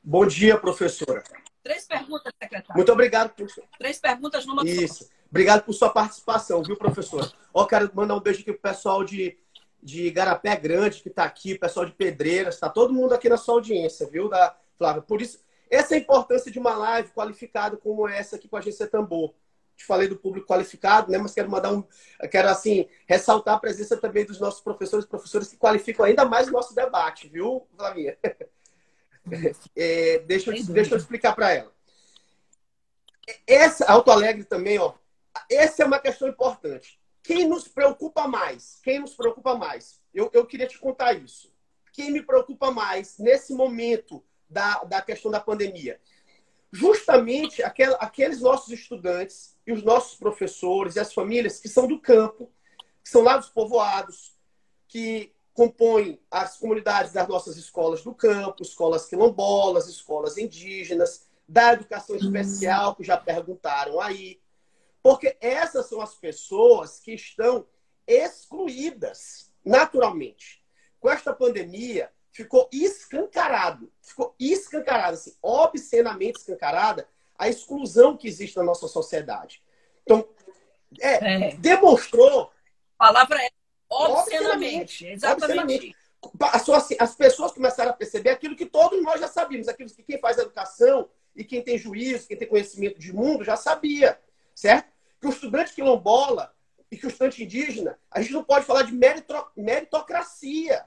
[0.02, 1.22] Bom dia, professora.
[1.62, 2.76] Três perguntas, secretário.
[2.76, 3.31] Muito obrigado.
[3.31, 3.64] Professor.
[3.79, 5.11] Três perguntas numa Isso.
[5.29, 7.31] Obrigado por sua participação, viu, professora?
[7.52, 9.37] Ó, quero mandar um beijo aqui pro pessoal de,
[9.83, 13.55] de Garapé Grande que está aqui, pessoal de Pedreiras, está todo mundo aqui na sua
[13.55, 15.02] audiência, viu, da Flávia?
[15.02, 18.61] Por isso, essa é a importância de uma live qualificada como essa aqui com a
[18.61, 19.35] Agência Tambor.
[19.77, 21.19] Te falei do público qualificado, né?
[21.19, 21.85] Mas quero mandar um.
[22.31, 26.49] Quero, assim, ressaltar a presença também dos nossos professores e professores que qualificam ainda mais
[26.49, 28.17] o nosso debate, viu, Flavinha?
[29.75, 31.73] É, deixa, eu, deixa eu explicar para ela.
[33.45, 34.95] Essa, Alto Alegre também, ó.
[35.51, 37.01] Essa é uma questão importante.
[37.23, 38.79] Quem nos preocupa mais?
[38.83, 40.01] Quem nos preocupa mais?
[40.15, 41.53] Eu, eu queria te contar isso.
[41.93, 46.01] Quem me preocupa mais nesse momento da, da questão da pandemia?
[46.72, 52.00] Justamente aquel, aqueles nossos estudantes e os nossos professores e as famílias que são do
[52.00, 52.50] campo,
[53.02, 54.37] que são lá dos povoados,
[54.88, 62.16] que compõem as comunidades das nossas escolas do campo, escolas quilombolas, escolas indígenas, da educação
[62.16, 64.40] especial, que já perguntaram aí.
[65.02, 67.66] Porque essas são as pessoas que estão
[68.07, 70.62] excluídas naturalmente.
[70.98, 78.62] Com esta pandemia, ficou escancarado, ficou escancarado, assim, obscenamente escancarada, a exclusão que existe na
[78.62, 79.62] nossa sociedade.
[80.03, 80.29] Então,
[81.01, 81.57] é, é.
[81.57, 82.51] demonstrou.
[82.99, 83.51] A palavra é
[83.88, 85.07] Obscenamente.
[85.07, 85.96] Exatamente.
[86.22, 86.96] Obscenamente.
[86.99, 90.38] As pessoas começaram a perceber aquilo que todos nós já sabíamos, aquilo que quem faz
[90.38, 94.18] educação e quem tem juízo, quem tem conhecimento de mundo já sabia,
[94.55, 94.90] certo?
[95.20, 96.53] Que o estudante quilombola
[96.90, 98.92] e que o estudante indígena, a gente não pode falar de
[99.57, 100.85] meritocracia,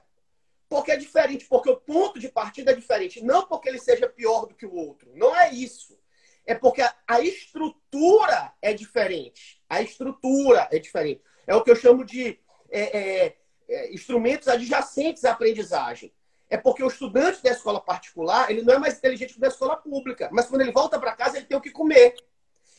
[0.70, 4.46] porque é diferente, porque o ponto de partida é diferente, não porque ele seja pior
[4.46, 5.98] do que o outro, não é isso.
[6.46, 9.60] É porque a estrutura é diferente.
[9.68, 11.22] A estrutura é diferente.
[11.46, 12.38] É o que eu chamo de
[12.70, 13.36] é, é,
[13.68, 16.12] é, instrumentos adjacentes à aprendizagem.
[16.48, 19.76] É porque o estudante da escola particular, ele não é mais inteligente que da escola
[19.76, 20.28] pública.
[20.32, 22.14] Mas quando ele volta para casa, ele tem o que comer.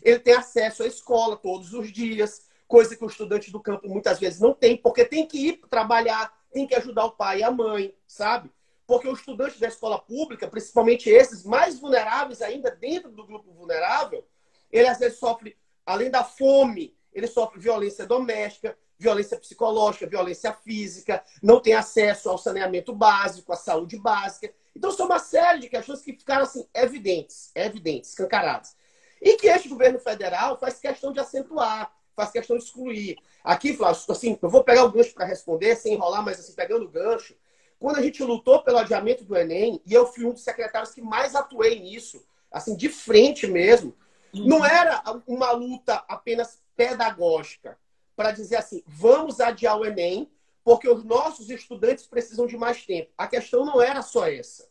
[0.02, 4.20] Ele tem acesso à escola todos os dias, coisa que o estudante do campo muitas
[4.20, 7.52] vezes não tem, porque tem que ir trabalhar, tem que ajudar o pai e a
[7.52, 8.52] mãe, sabe?
[8.86, 14.28] Porque o estudante da escola pública, principalmente esses mais vulneráveis ainda dentro do grupo vulnerável,
[14.72, 21.24] ele às vezes sofre, além da fome, ele sofre violência doméstica, violência psicológica, violência física,
[21.42, 24.54] não tem acesso ao saneamento básico, à saúde básica.
[24.76, 28.76] Então, são uma série de questões que ficaram assim, evidentes, evidentes, escancaradas.
[29.22, 33.18] E que este governo federal faz questão de acentuar, faz questão de excluir.
[33.44, 36.86] Aqui, Flávio, assim, eu vou pegar o gancho para responder, sem enrolar, mas assim, pegando
[36.86, 37.36] o gancho.
[37.80, 41.02] Quando a gente lutou pelo adiamento do Enem, e eu fui um dos secretários que
[41.02, 43.96] mais atuei nisso, assim, de frente mesmo,
[44.34, 44.46] uhum.
[44.46, 47.78] não era uma luta apenas pedagógica
[48.16, 50.32] para dizer assim: vamos adiar o Enem,
[50.64, 53.12] porque os nossos estudantes precisam de mais tempo.
[53.18, 54.70] A questão não era só essa.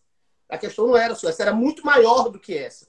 [0.49, 2.87] A questão não era só essa, era muito maior do que essa.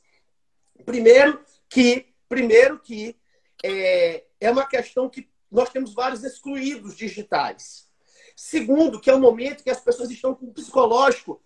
[0.86, 3.16] Primeiro que, primeiro que
[3.64, 7.88] é, é uma questão que nós temos vários excluídos digitais.
[8.36, 11.42] Segundo, que é o momento que as pessoas estão com o psicológico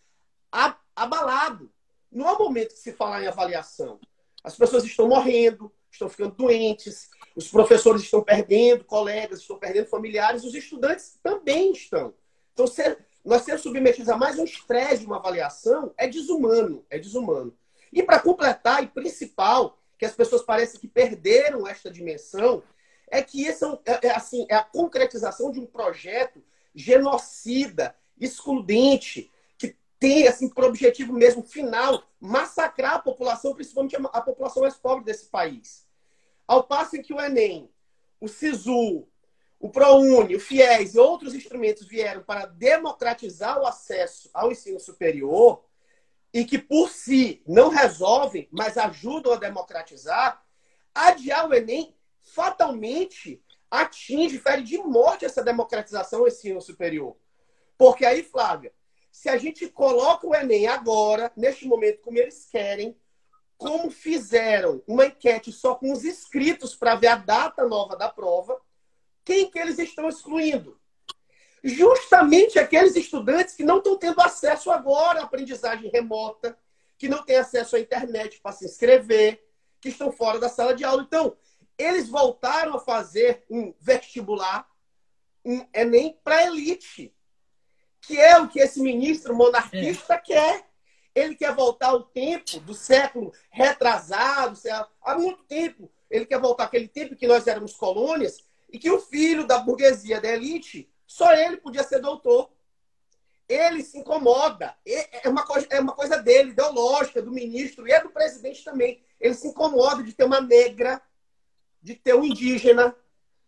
[0.96, 1.70] abalado.
[2.12, 4.00] Não é o momento que se falar em avaliação.
[4.44, 10.44] As pessoas estão morrendo, estão ficando doentes, os professores estão perdendo colegas, estão perdendo familiares,
[10.44, 12.14] os estudantes também estão.
[12.54, 16.98] Então, ser, nós ser submetidos a mais um estresse de uma avaliação é desumano, é
[16.98, 17.58] desumano.
[17.92, 22.64] E para completar, e principal, que as pessoas parecem que perderam esta dimensão,
[23.10, 29.32] é que esse é, é, é, assim, é a concretização de um projeto genocida, excludente,
[29.58, 34.76] que tem assim, por objetivo mesmo final massacrar a população, principalmente a, a população mais
[34.76, 35.86] pobre desse país.
[36.48, 37.70] Ao passo em que o Enem,
[38.20, 39.08] o SISU,
[39.60, 45.64] o ProUni, o FIES e outros instrumentos vieram para democratizar o acesso ao ensino superior
[46.34, 50.44] e que, por si, não resolvem, mas ajudam a democratizar,
[50.94, 57.16] adiar o Enem fatalmente atinge, fere de morte essa democratização ao ensino superior.
[57.78, 58.74] Porque aí, Flávia,
[59.12, 62.98] se a gente coloca o Enem agora, neste momento, como eles querem,
[63.58, 68.60] como fizeram uma enquete só com os inscritos para ver a data nova da prova,
[69.24, 70.80] quem que eles estão excluindo?
[71.64, 76.58] Justamente aqueles estudantes que não estão tendo acesso agora à aprendizagem remota,
[76.98, 79.44] que não têm acesso à internet para se inscrever,
[79.82, 81.04] que estão fora da sala de aula.
[81.04, 81.36] Então,
[81.78, 84.68] eles voltaram a fazer um vestibular,
[85.44, 87.14] um Enem para elite,
[88.02, 90.18] que é o que esse ministro monarquista é.
[90.18, 90.70] quer.
[91.14, 94.60] Ele quer voltar ao tempo do século retrasado,
[95.02, 95.90] há muito tempo.
[96.10, 100.20] Ele quer voltar aquele tempo que nós éramos colônias e que o filho da burguesia,
[100.20, 102.52] da elite, só ele podia ser doutor.
[103.48, 104.76] Ele se incomoda.
[104.86, 109.02] É uma coisa, é uma coisa dele, ideológica, do ministro e é do presidente também.
[109.20, 111.02] Ele se incomoda de ter uma negra,
[111.86, 112.96] de ter um indígena,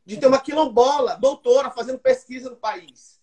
[0.05, 3.19] de ter uma quilombola, doutora, fazendo pesquisa no país.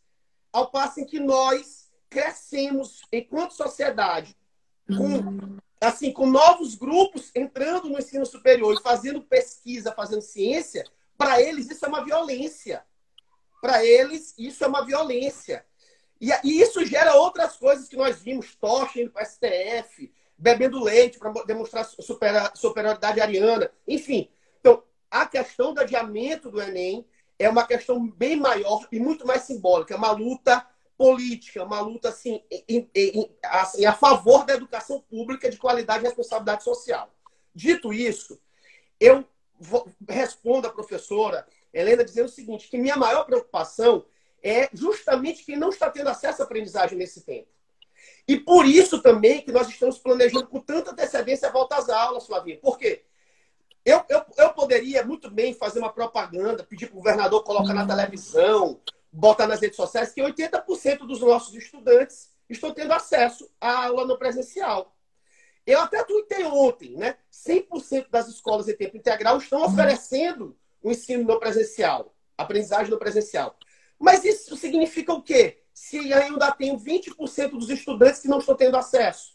[0.52, 4.36] Ao passo em que nós crescemos enquanto sociedade
[4.88, 10.84] com assim com novos grupos entrando no ensino superior e fazendo pesquisa, fazendo ciência,
[11.16, 12.84] para eles isso é uma violência.
[13.62, 15.64] Para eles isso é uma violência.
[16.20, 21.20] E, e, isso gera outras coisas que nós vimos, Tocha indo para STF, bebendo leite
[21.20, 24.28] para demonstrar superioridade ariana, enfim.
[25.14, 27.06] A questão do adiamento do Enem
[27.38, 30.66] é uma questão bem maior e muito mais simbólica, é uma luta
[30.98, 36.08] política, uma luta assim, em, em, assim, a favor da educação pública de qualidade e
[36.08, 37.14] responsabilidade social.
[37.54, 38.40] Dito isso,
[38.98, 39.24] eu
[39.56, 44.04] vou, respondo à professora Helena dizendo o seguinte, que minha maior preocupação
[44.42, 47.46] é justamente quem não está tendo acesso à aprendizagem nesse tempo.
[48.26, 52.26] E por isso também que nós estamos planejando com tanta antecedência a volta às aulas,
[52.26, 52.58] Flavinha.
[52.58, 53.04] Por quê?
[53.84, 57.86] Eu, eu, eu poderia muito bem fazer uma propaganda, pedir para o governador colocar na
[57.86, 58.80] televisão,
[59.12, 64.18] botar nas redes sociais que 80% dos nossos estudantes estão tendo acesso à aula no
[64.18, 64.94] presencial.
[65.66, 67.16] Eu até tuitei ontem, né?
[67.32, 69.66] 100% das escolas em tempo integral estão uhum.
[69.66, 73.56] oferecendo o ensino no presencial, aprendizagem no presencial.
[73.98, 75.62] Mas isso significa o quê?
[75.72, 79.34] Se ainda tem 20% dos estudantes que não estão tendo acesso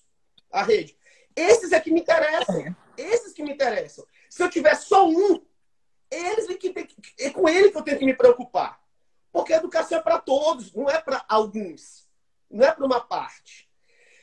[0.51, 0.97] à rede.
[1.35, 2.55] Esses é que me interessam.
[2.55, 2.75] É.
[2.97, 4.05] Esses que me interessam.
[4.29, 5.43] Se eu tiver só um,
[6.09, 6.87] eles é, que tem,
[7.19, 8.79] é com ele que eu tenho que me preocupar.
[9.31, 12.07] Porque a educação é para todos, não é para alguns,
[12.49, 13.69] não é para uma parte.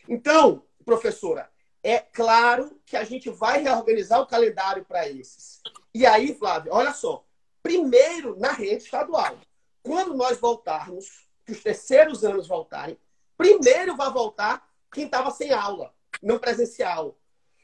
[0.08, 1.50] Então, professora,
[1.82, 5.60] é claro que a gente vai reorganizar o calendário para esses.
[5.94, 7.24] E aí, Flávio, olha só.
[7.62, 9.38] Primeiro, na rede estadual.
[9.82, 12.98] Quando nós voltarmos, que os terceiros anos voltarem,
[13.36, 17.16] primeiro vai voltar quem estava sem aula, não presencial.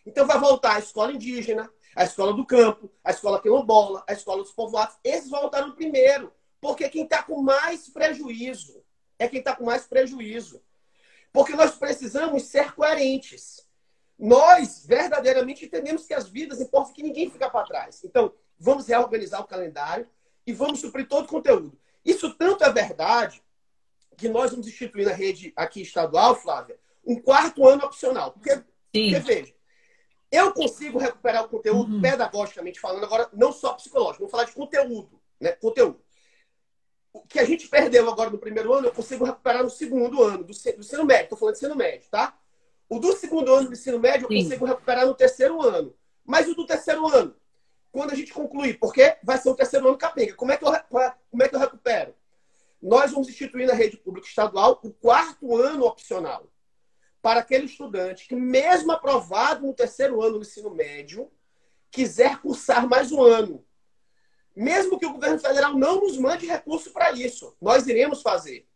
[0.06, 4.42] Então, vai voltar a escola indígena, a escola do campo, a escola quilombola, a escola
[4.42, 4.96] dos povoados.
[5.04, 6.32] Esses voltaram primeiro.
[6.60, 8.84] Porque quem está com mais prejuízo
[9.18, 10.62] é quem está com mais prejuízo.
[11.32, 13.66] Porque nós precisamos ser coerentes.
[14.16, 18.04] Nós verdadeiramente entendemos que as vidas importam que ninguém fica para trás.
[18.04, 20.08] Então, vamos reorganizar o calendário
[20.46, 21.76] e vamos suprir todo o conteúdo.
[22.04, 23.42] Isso tanto é verdade
[24.16, 28.30] que nós vamos instituir na rede aqui estadual, Flávia, um quarto ano opcional.
[28.30, 28.54] Porque,
[28.92, 29.54] porque veja,
[30.32, 32.00] eu consigo recuperar o conteúdo uhum.
[32.00, 35.52] pedagogicamente falando, agora não só psicológico, vamos falar de conteúdo, né?
[35.52, 36.00] Conteúdo
[37.12, 40.38] o que a gente perdeu agora no primeiro ano, eu consigo recuperar no segundo ano,
[40.38, 41.24] do, do ensino médio.
[41.24, 42.38] Estou falando de ensino médio, tá?
[42.88, 44.44] O do segundo ano do ensino médio, eu Sim.
[44.44, 45.94] consigo recuperar no terceiro ano.
[46.24, 47.36] Mas o do terceiro ano,
[47.90, 50.72] quando a gente concluir, porque vai ser o terceiro ano capenga, como é que eu,
[51.30, 52.14] como é que eu recupero?
[52.80, 56.51] Nós vamos instituir na rede pública estadual o quarto ano opcional
[57.22, 61.30] para aquele estudante que, mesmo aprovado no terceiro ano do ensino médio,
[61.90, 63.64] quiser cursar mais um ano
[64.54, 68.66] mesmo que o governo federal não nos mande recurso para isso, nós iremos fazer.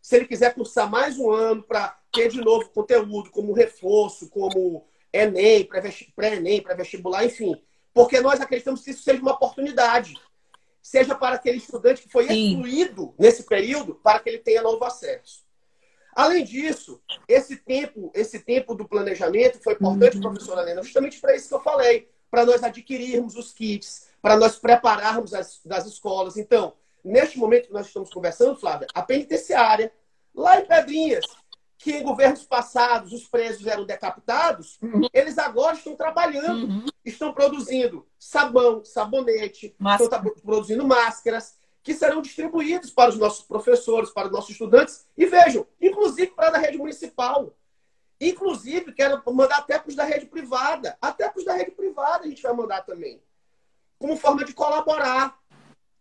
[0.00, 4.84] Se ele quiser cursar mais um ano para ter de novo conteúdo, como reforço, como
[5.12, 5.68] Enem,
[6.16, 7.54] pré-Enem, pré-vestibular, enfim.
[7.94, 10.14] Porque nós acreditamos que isso seja uma oportunidade.
[10.80, 15.44] Seja para aquele estudante que foi excluído nesse período, para que ele tenha novo acesso.
[16.14, 20.22] Além disso, esse tempo, esse tempo do planejamento foi importante, uhum.
[20.22, 24.58] professora Helena, justamente para isso que eu falei, para nós adquirirmos os kits, para nós
[24.58, 26.36] prepararmos as das escolas.
[26.36, 29.92] Então, neste momento que nós estamos conversando, Flávia, a penitenciária,
[30.34, 31.24] lá em Pedrinhas,
[31.82, 35.08] que em governos passados os presos eram decapitados, uhum.
[35.12, 36.66] eles agora estão trabalhando.
[36.66, 36.86] Uhum.
[37.04, 40.16] estão produzindo sabão, sabonete, Máscara.
[40.28, 45.06] estão produzindo máscaras, que serão distribuídos para os nossos professores, para os nossos estudantes.
[45.16, 47.54] E vejam, inclusive para a rede municipal.
[48.20, 50.96] Inclusive, quero mandar até para os da rede privada.
[51.02, 53.20] Até para os da rede privada a gente vai mandar também.
[53.98, 55.36] Como forma de colaborar.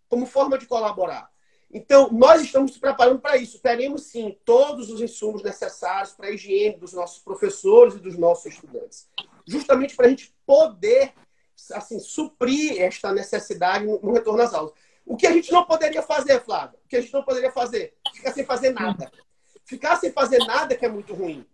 [0.08, 1.32] Como forma de colaborar.
[1.74, 3.60] Então, nós estamos nos preparando para isso.
[3.60, 8.54] Teremos, sim, todos os insumos necessários para a higiene dos nossos professores e dos nossos
[8.54, 9.10] estudantes.
[9.48, 11.14] Justamente para a gente poder
[11.74, 14.74] assim, suprir esta necessidade no retorno às aulas.
[15.06, 16.80] O que a gente não poderia fazer, Flávio?
[16.84, 17.95] O que a gente não poderia fazer?
[18.14, 19.12] Ficar sem fazer nada.
[19.66, 21.45] Ficar sem fazer nada que é muito ruim.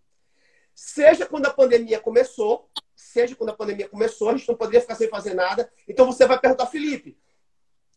[0.74, 4.94] Seja quando a pandemia começou, seja quando a pandemia começou, a gente não poderia ficar
[4.94, 5.70] sem fazer nada.
[5.88, 7.18] Então você vai perguntar, Felipe,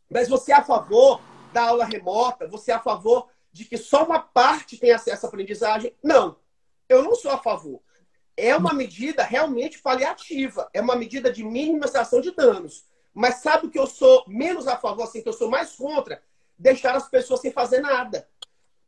[0.10, 1.22] mas você é a favor
[1.54, 2.48] da aula remota?
[2.48, 5.96] Você é a favor de que só uma parte tem acesso à aprendizagem?
[6.04, 6.38] Não,
[6.88, 7.82] eu não sou a favor.
[8.36, 12.86] É uma medida realmente paliativa, é uma medida de minimização de danos.
[13.14, 16.22] Mas sabe o que eu sou menos a favor, assim, que eu sou mais contra?
[16.58, 18.28] Deixar as pessoas sem fazer nada.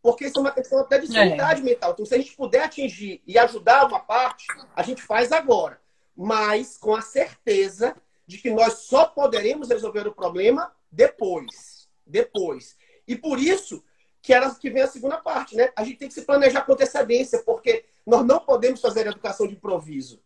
[0.02, 1.64] Porque isso é uma questão até de sanidade é.
[1.64, 1.92] mental.
[1.92, 4.46] Então, se a gente puder atingir e ajudar uma parte,
[4.76, 5.80] a gente faz agora.
[6.16, 7.96] Mas com a certeza
[8.28, 11.88] de que nós só poderemos resolver o problema depois.
[12.06, 12.76] Depois.
[13.08, 13.84] E por isso
[14.22, 15.72] que era que vem a segunda parte, né?
[15.76, 19.56] A gente tem que se planejar com antecedência, porque nós não podemos fazer educação de
[19.56, 20.22] improviso.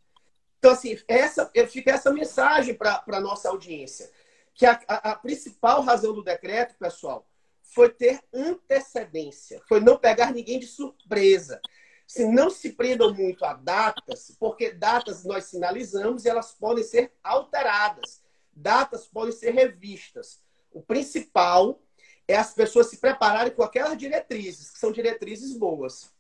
[0.68, 4.12] Então, assim, essa, fica essa mensagem para a nossa audiência.
[4.54, 7.26] Que a, a, a, principal razão do decreto, pessoal,
[7.62, 11.62] foi ter antecedência, foi não pegar ninguém de surpresa.
[12.06, 17.14] Se não se prendam muito a datas, porque datas nós sinalizamos e elas podem ser
[17.24, 18.22] alteradas.
[18.52, 20.42] Datas podem ser revistas.
[20.74, 21.82] O principal
[22.28, 26.14] é as pessoas se prepararem com aquelas diretrizes, que são diretrizes boas.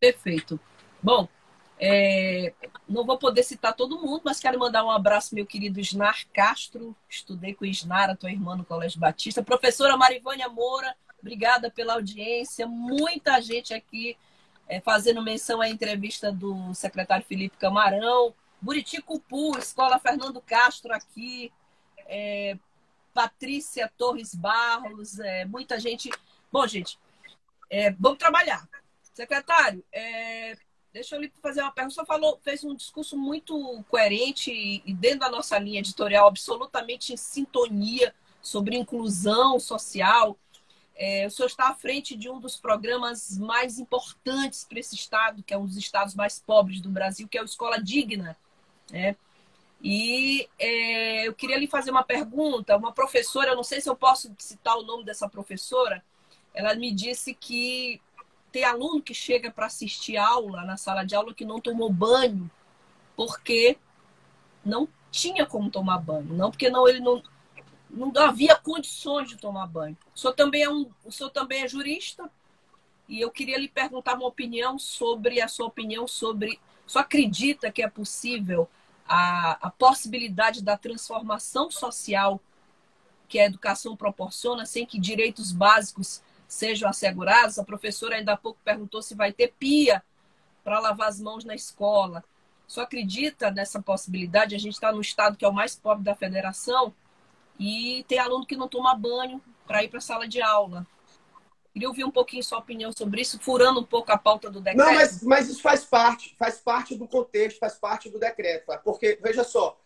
[0.00, 0.58] Perfeito.
[1.00, 1.28] Bom,
[1.84, 2.54] é,
[2.88, 6.94] não vou poder citar todo mundo, mas quero mandar um abraço meu querido Isnar Castro.
[7.08, 9.42] Estudei com Isnar, a tua irmã no Colégio Batista.
[9.42, 12.68] Professora Marivânia Moura, obrigada pela audiência.
[12.68, 14.16] Muita gente aqui
[14.68, 18.32] é, fazendo menção à entrevista do secretário Felipe Camarão.
[18.60, 21.52] Buriti Cupu, Escola Fernando Castro aqui.
[22.06, 22.56] É,
[23.12, 26.08] Patrícia Torres Barros, é, muita gente.
[26.52, 26.96] Bom, gente,
[27.68, 28.68] é, vamos trabalhar.
[29.12, 30.56] Secretário, é,
[30.92, 31.92] Deixa eu lhe fazer uma pergunta.
[31.92, 34.52] O senhor falou, fez um discurso muito coerente
[34.84, 40.36] e dentro da nossa linha editorial, absolutamente em sintonia sobre inclusão social.
[40.94, 45.42] É, o senhor está à frente de um dos programas mais importantes para esse estado,
[45.42, 48.36] que é um dos estados mais pobres do Brasil, que é o Escola Digna.
[48.90, 49.16] Né?
[49.82, 52.76] E é, eu queria lhe fazer uma pergunta.
[52.76, 56.04] Uma professora, eu não sei se eu posso citar o nome dessa professora,
[56.52, 57.98] ela me disse que
[58.52, 62.50] tem aluno que chega para assistir aula na sala de aula que não tomou banho
[63.16, 63.78] porque
[64.64, 67.22] não tinha como tomar banho, não porque não ele não
[67.90, 69.96] não havia condições de tomar banho.
[70.14, 72.30] O senhor também é um, senhor também é jurista
[73.06, 77.82] e eu queria lhe perguntar uma opinião sobre a sua opinião sobre, só acredita que
[77.82, 78.68] é possível
[79.06, 82.40] a, a possibilidade da transformação social
[83.28, 86.22] que a educação proporciona sem que direitos básicos
[86.52, 87.58] sejam assegurados.
[87.58, 90.02] A professora ainda há pouco perguntou se vai ter pia
[90.62, 92.22] para lavar as mãos na escola.
[92.66, 94.54] Só acredita nessa possibilidade?
[94.54, 96.94] A gente está no estado que é o mais pobre da federação
[97.58, 100.86] e tem aluno que não toma banho para ir para a sala de aula.
[101.72, 104.86] Queria ouvir um pouquinho sua opinião sobre isso, furando um pouco a pauta do decreto.
[104.86, 108.66] Não, mas, mas isso faz parte, faz parte do contexto, faz parte do decreto.
[108.84, 109.80] Porque, veja só,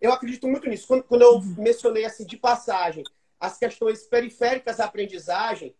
[0.00, 0.86] eu acredito muito nisso.
[0.86, 1.56] Quando, quando eu uhum.
[1.58, 3.02] mencionei assim, de passagem
[3.40, 5.74] as questões periféricas à aprendizagem,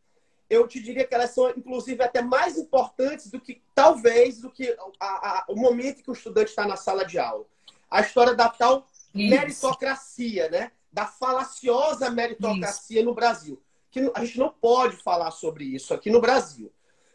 [0.53, 4.77] eu te diria que elas são, inclusive, até mais importantes do que, talvez, do que
[5.01, 7.47] a, a, o momento que o estudante está na sala de aula.
[7.91, 9.31] A história da tal Isso.
[9.31, 10.73] meritocracia, né?
[10.93, 13.09] Da falaciosa meritocracia isso.
[13.09, 13.63] no Brasil.
[13.91, 16.71] Que a gente não pode falar sobre isso aqui no Brasil.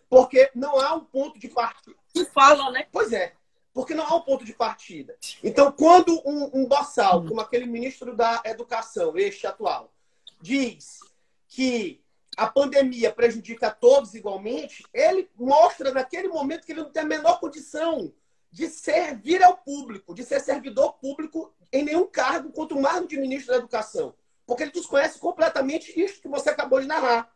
[0.09, 1.95] Porque não há um ponto de partida.
[2.11, 2.87] Tu fala, né?
[2.91, 3.33] Pois é.
[3.71, 5.15] Porque não há um ponto de partida.
[5.43, 7.27] Então, quando um, um boçal, hum.
[7.27, 9.93] como aquele ministro da Educação, este atual,
[10.41, 11.01] diz
[11.47, 12.01] que
[12.37, 17.05] a pandemia prejudica a todos igualmente, ele mostra naquele momento que ele não tem a
[17.05, 18.13] menor condição
[18.51, 23.53] de servir ao público, de ser servidor público em nenhum cargo, quanto mais de ministro
[23.53, 24.13] da Educação.
[24.45, 27.33] Porque ele desconhece completamente isso que você acabou de narrar.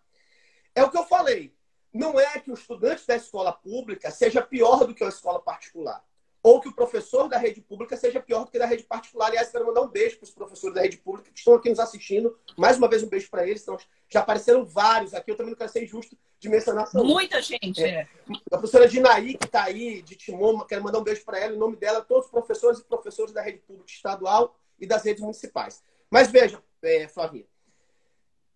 [0.76, 1.54] É o que eu falei.
[1.92, 6.02] Não é que o estudante da escola pública seja pior do que a escola particular.
[6.44, 9.28] Ou que o professor da rede pública seja pior do que da rede particular.
[9.28, 11.80] Aliás, quero mandar um beijo para os professores da rede pública que estão aqui nos
[11.80, 12.38] assistindo.
[12.58, 13.62] Mais uma vez, um beijo para eles.
[13.62, 13.78] Então,
[14.10, 15.32] já apareceram vários aqui.
[15.32, 16.90] Eu também não quero ser injusto de mencionar.
[16.96, 17.90] Muita gente, é.
[17.90, 18.08] é.
[18.52, 21.60] A professora Dinaí, que está aí, de Timon, quero mandar um beijo para ela, em
[21.60, 25.84] nome dela, todos os professores e professores da rede pública estadual e das redes municipais.
[26.10, 27.46] Mas veja, é, Flavinha,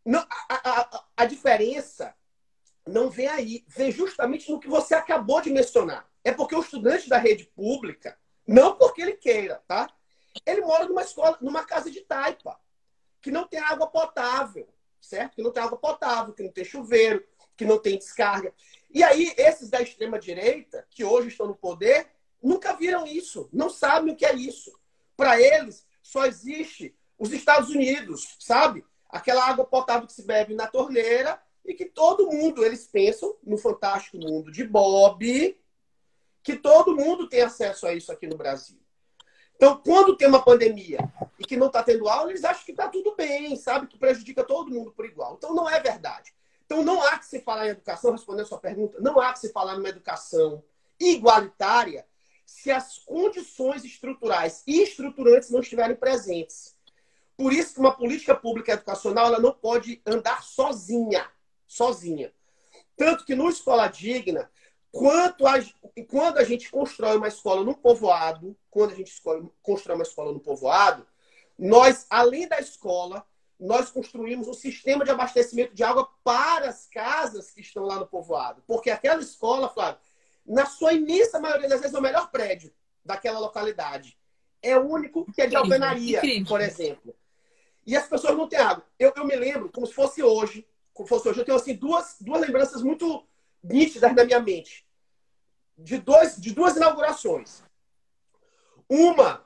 [0.04, 2.16] não, a, a, a diferença
[2.88, 6.08] não vem aí, vem justamente no que você acabou de mencionar.
[6.26, 8.18] É porque o estudante da rede pública,
[8.48, 9.88] não porque ele queira, tá?
[10.44, 12.60] Ele mora numa escola, numa casa de taipa,
[13.22, 14.68] que não tem água potável,
[15.00, 15.36] certo?
[15.36, 17.24] Que não tem água potável, que não tem chuveiro,
[17.56, 18.52] que não tem descarga.
[18.92, 22.08] E aí, esses da extrema-direita, que hoje estão no poder,
[22.42, 24.72] nunca viram isso, não sabem o que é isso.
[25.16, 28.84] Para eles, só existe os Estados Unidos, sabe?
[29.10, 33.60] Aquela água potável que se bebe na torneira e que todo mundo, eles pensam no
[33.60, 35.56] fantástico mundo de Bob,
[36.46, 38.80] que todo mundo tem acesso a isso aqui no Brasil.
[39.56, 41.00] Então, quando tem uma pandemia
[41.40, 43.88] e que não está tendo aula, eles acham que está tudo bem, sabe?
[43.88, 45.36] Que prejudica todo mundo por igual.
[45.38, 46.34] Então, não é verdade.
[46.66, 49.40] Então, não há que se falar em educação, respondendo a sua pergunta, não há que
[49.40, 50.64] se falar numa educação
[51.00, 52.06] igualitária
[52.46, 56.76] se as condições estruturais e estruturantes não estiverem presentes.
[57.36, 61.28] Por isso que uma política pública educacional ela não pode andar sozinha
[61.68, 62.32] sozinha.
[62.96, 64.50] Tanto que no Escola Digna,
[64.96, 65.56] quanto a,
[66.08, 70.32] quando a gente constrói uma escola no povoado, quando a gente escolhe, constrói uma escola
[70.32, 71.06] no povoado,
[71.60, 73.26] nós, além da escola,
[73.60, 78.08] nós construímos um sistema de abastecimento de água para as casas que estão lá no
[78.08, 78.64] povoado.
[78.66, 80.00] Porque aquela escola, Flávio,
[80.46, 82.72] na sua imensa maioria das vezes, é o melhor prédio
[83.04, 84.18] daquela localidade.
[84.62, 87.14] É o único que é de alvenaria, por exemplo.
[87.86, 88.86] E as pessoas não têm água.
[88.98, 92.16] Eu, eu me lembro, como se fosse hoje, como fosse hoje, eu tenho assim, duas,
[92.22, 93.28] duas lembranças muito
[93.62, 94.85] nítidas na minha mente.
[95.78, 97.64] De, dois, de duas inaugurações.
[98.90, 99.46] Uma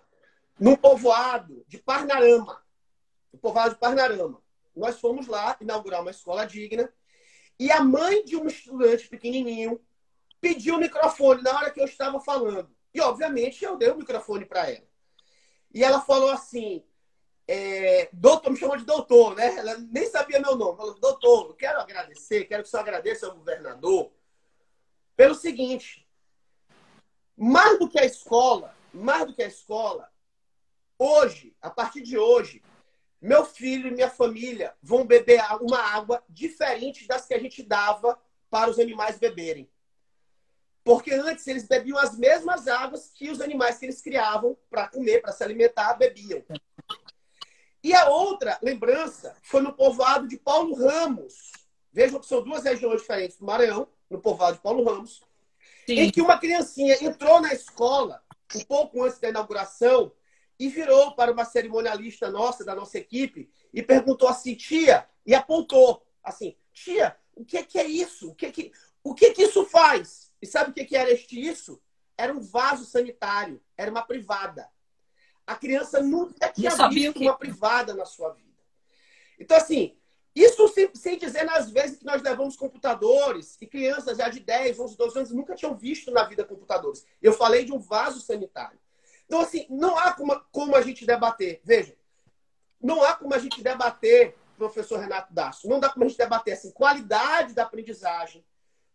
[0.59, 2.63] num povoado de Parnarama.
[3.31, 4.41] No povoado de Parnarama.
[4.75, 6.91] Nós fomos lá inaugurar uma escola digna.
[7.59, 9.81] E a mãe de um estudante pequenininho
[10.39, 12.69] pediu o microfone na hora que eu estava falando.
[12.93, 14.87] E, obviamente, eu dei o microfone para ela.
[15.73, 16.83] E ela falou assim:
[17.47, 19.55] é, doutor, me chamou de doutor, né?
[19.57, 20.77] Ela nem sabia meu nome.
[20.77, 24.11] Falou, doutor, eu quero agradecer, quero que o senhor agradeça ao governador
[25.15, 26.07] pelo seguinte:
[27.39, 30.11] mais do que a escola, mais do que a escola,
[30.97, 32.61] hoje, a partir de hoje,
[33.21, 38.19] meu filho e minha família vão beber uma água diferente das que a gente dava
[38.49, 39.69] para os animais beberem.
[40.83, 45.21] Porque antes eles bebiam as mesmas águas que os animais que eles criavam para comer,
[45.21, 46.43] para se alimentar, bebiam.
[47.81, 51.53] E a outra lembrança foi no povoado de Paulo Ramos.
[51.91, 55.23] Vejam que são duas regiões diferentes do Maranhão, no povoado de Paulo Ramos,
[55.89, 55.99] Sim.
[56.01, 58.23] em que uma criancinha entrou na escola
[58.55, 60.11] um pouco antes da inauguração
[60.59, 66.05] e virou para uma cerimonialista nossa, da nossa equipe, e perguntou assim, tia, e apontou
[66.23, 68.31] assim, tia, o que é, que é isso?
[68.31, 68.71] O que é que,
[69.03, 70.31] o que, é que isso faz?
[70.41, 71.81] E sabe o que, é que era este isso?
[72.17, 74.69] Era um vaso sanitário, era uma privada.
[75.47, 78.49] A criança nunca tinha visto uma privada na sua vida.
[79.39, 79.97] Então, assim,
[80.43, 84.79] isso sem, sem, dizer nas vezes que nós levamos computadores e crianças já de 10,
[84.79, 87.05] 11, 12 anos nunca tinham visto na vida computadores.
[87.21, 88.79] Eu falei de um vaso sanitário.
[89.25, 91.61] Então, assim, não há como, como a gente debater.
[91.63, 91.95] Veja,
[92.81, 96.53] não há como a gente debater, professor Renato Daço, não dá como a gente debater
[96.53, 98.43] assim, qualidade da aprendizagem,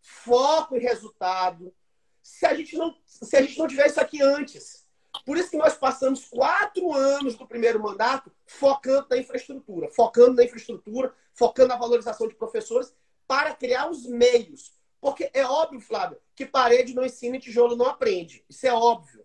[0.00, 1.74] foco e resultado,
[2.22, 4.83] se a gente não, se a gente não tiver isso aqui antes.
[5.24, 10.44] Por isso que nós passamos quatro anos do primeiro mandato focando na infraestrutura, focando na
[10.44, 12.94] infraestrutura, focando na valorização de professores
[13.26, 14.72] para criar os meios.
[15.00, 18.44] Porque é óbvio, Flávio, que parede não ensina e tijolo não aprende.
[18.48, 19.24] Isso é óbvio.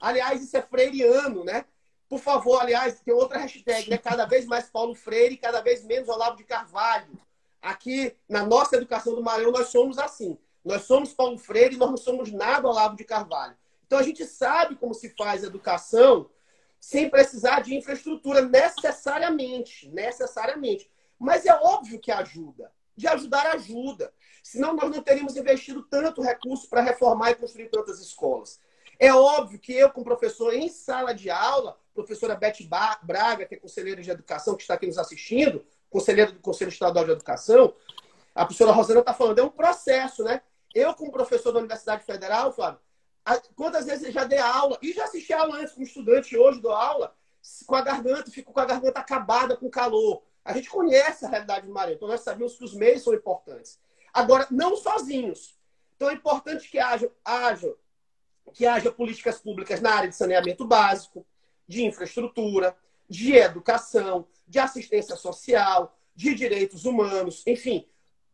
[0.00, 1.64] Aliás, isso é freiriano, né?
[2.08, 3.98] Por favor, aliás, tem outra hashtag, né?
[3.98, 7.18] Cada vez mais Paulo Freire, cada vez menos Olavo de Carvalho.
[7.60, 10.36] Aqui, na nossa educação do Maranhão, nós somos assim.
[10.64, 13.56] Nós somos Paulo Freire e nós não somos nada Olavo de Carvalho.
[13.92, 16.30] Então a gente sabe como se faz educação
[16.80, 20.90] sem precisar de infraestrutura necessariamente, necessariamente.
[21.18, 22.72] Mas é óbvio que ajuda.
[22.96, 24.10] De ajudar ajuda.
[24.42, 28.58] Senão nós não teríamos investido tanto recurso para reformar e construir tantas escolas.
[28.98, 32.66] É óbvio que eu, como professor em sala de aula, professora Beth
[33.02, 37.04] Braga, que é conselheira de educação, que está aqui nos assistindo, conselheira do Conselho Estadual
[37.04, 37.74] de Educação,
[38.34, 40.40] a professora Rosana está falando, é um processo, né?
[40.74, 42.80] Eu, como professor da Universidade Federal, Flávio,
[43.54, 46.72] Quantas vezes eu já dei aula e já assisti aula antes como estudante, hoje dou
[46.72, 47.14] aula
[47.66, 50.22] com a garganta, fico com a garganta acabada com calor.
[50.44, 53.78] A gente conhece a realidade do Maranhão, então nós sabemos que os meios são importantes.
[54.12, 55.56] Agora, não sozinhos.
[55.96, 57.72] Então é importante que haja, haja
[58.52, 61.24] que haja políticas públicas na área de saneamento básico,
[61.66, 62.76] de infraestrutura,
[63.08, 67.88] de educação, de assistência social, de direitos humanos, enfim,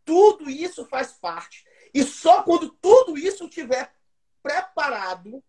[0.04, 1.66] tudo isso faz parte.
[1.92, 3.92] E só quando tudo isso estiver
[4.48, 5.44] preparado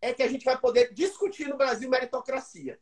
[0.00, 2.80] é que a gente vai poder discutir no Brasil meritocracia.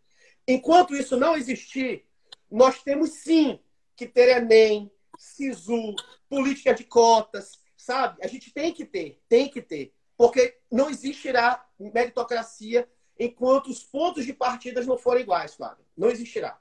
[0.48, 2.06] Enquanto isso não existir,
[2.50, 3.60] nós temos sim
[3.94, 5.94] que ter Enem, SISU,
[6.30, 8.24] política de cotas, sabe?
[8.24, 9.92] A gente tem que ter, tem que ter.
[10.16, 12.88] Porque não existirá meritocracia
[13.18, 15.84] enquanto os pontos de partida não forem iguais, Flávio.
[15.94, 16.58] Não existirá.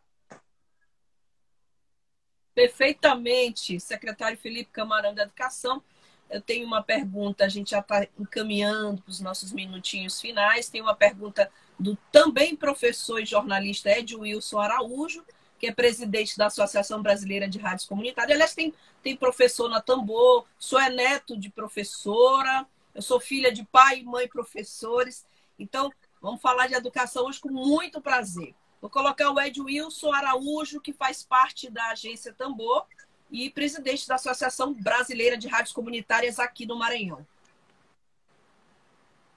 [2.53, 5.81] Perfeitamente, secretário Felipe Camarão da Educação.
[6.29, 10.69] Eu tenho uma pergunta, a gente já está encaminhando para os nossos minutinhos finais.
[10.69, 15.23] Tem uma pergunta do também professor e jornalista Ed Wilson Araújo,
[15.57, 18.35] que é presidente da Associação Brasileira de Rádios Comunitárias.
[18.35, 23.63] Aliás, tem, tem professor na Tambor, sou é neto de professora, eu sou filha de
[23.65, 25.25] pai e mãe professores.
[25.57, 28.53] Então, vamos falar de educação hoje com muito prazer.
[28.81, 32.85] Vou colocar o Ed Wilson Araújo, que faz parte da agência Tambor,
[33.31, 37.25] e presidente da Associação Brasileira de Rádios Comunitárias aqui no Maranhão.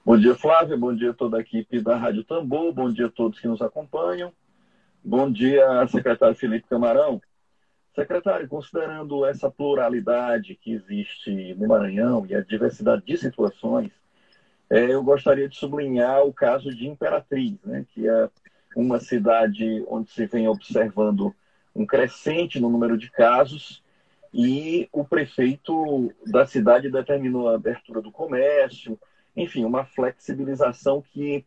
[0.05, 0.75] Bom dia, Flávia.
[0.75, 2.73] Bom dia a toda a equipe da Rádio Tambor.
[2.73, 4.33] Bom dia a todos que nos acompanham.
[5.03, 7.21] Bom dia, secretário Felipe Camarão.
[7.95, 13.91] Secretário, considerando essa pluralidade que existe no Maranhão e a diversidade de situações,
[14.69, 18.29] é, eu gostaria de sublinhar o caso de Imperatriz, né, que é
[18.75, 21.35] uma cidade onde se vem observando
[21.75, 23.82] um crescente no número de casos
[24.33, 28.99] e o prefeito da cidade determinou a abertura do comércio,
[29.35, 31.45] enfim, uma flexibilização que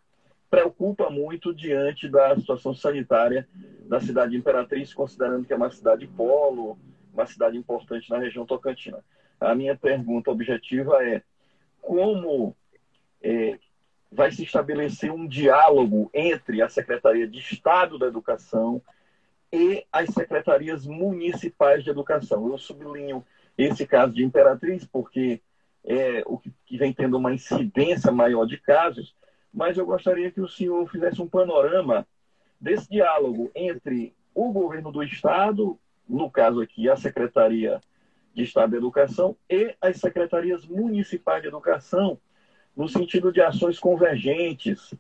[0.49, 3.49] preocupa muito diante da situação sanitária
[3.89, 6.79] da cidade de Imperatriz, considerando que é uma cidade polo,
[7.13, 9.05] uma cidade importante na região tocantina.
[9.41, 11.23] A minha pergunta objetiva é
[11.83, 12.57] como
[13.21, 13.59] é,
[14.11, 18.81] vai se estabelecer um diálogo entre a Secretaria de Estado da Educação
[19.57, 22.47] e as secretarias municipais de educação.
[22.47, 23.25] Eu sublinho
[23.57, 25.41] esse caso de Imperatriz porque
[25.83, 29.17] é o que vem tendo uma incidência maior de casos,
[29.55, 32.07] mas eu gostaria que o senhor fizesse um panorama
[32.61, 37.81] desse diálogo entre o governo do estado, no caso aqui a Secretaria
[38.35, 42.21] de Estado da Educação e as secretarias municipais de educação,
[42.77, 44.93] no sentido de ações convergentes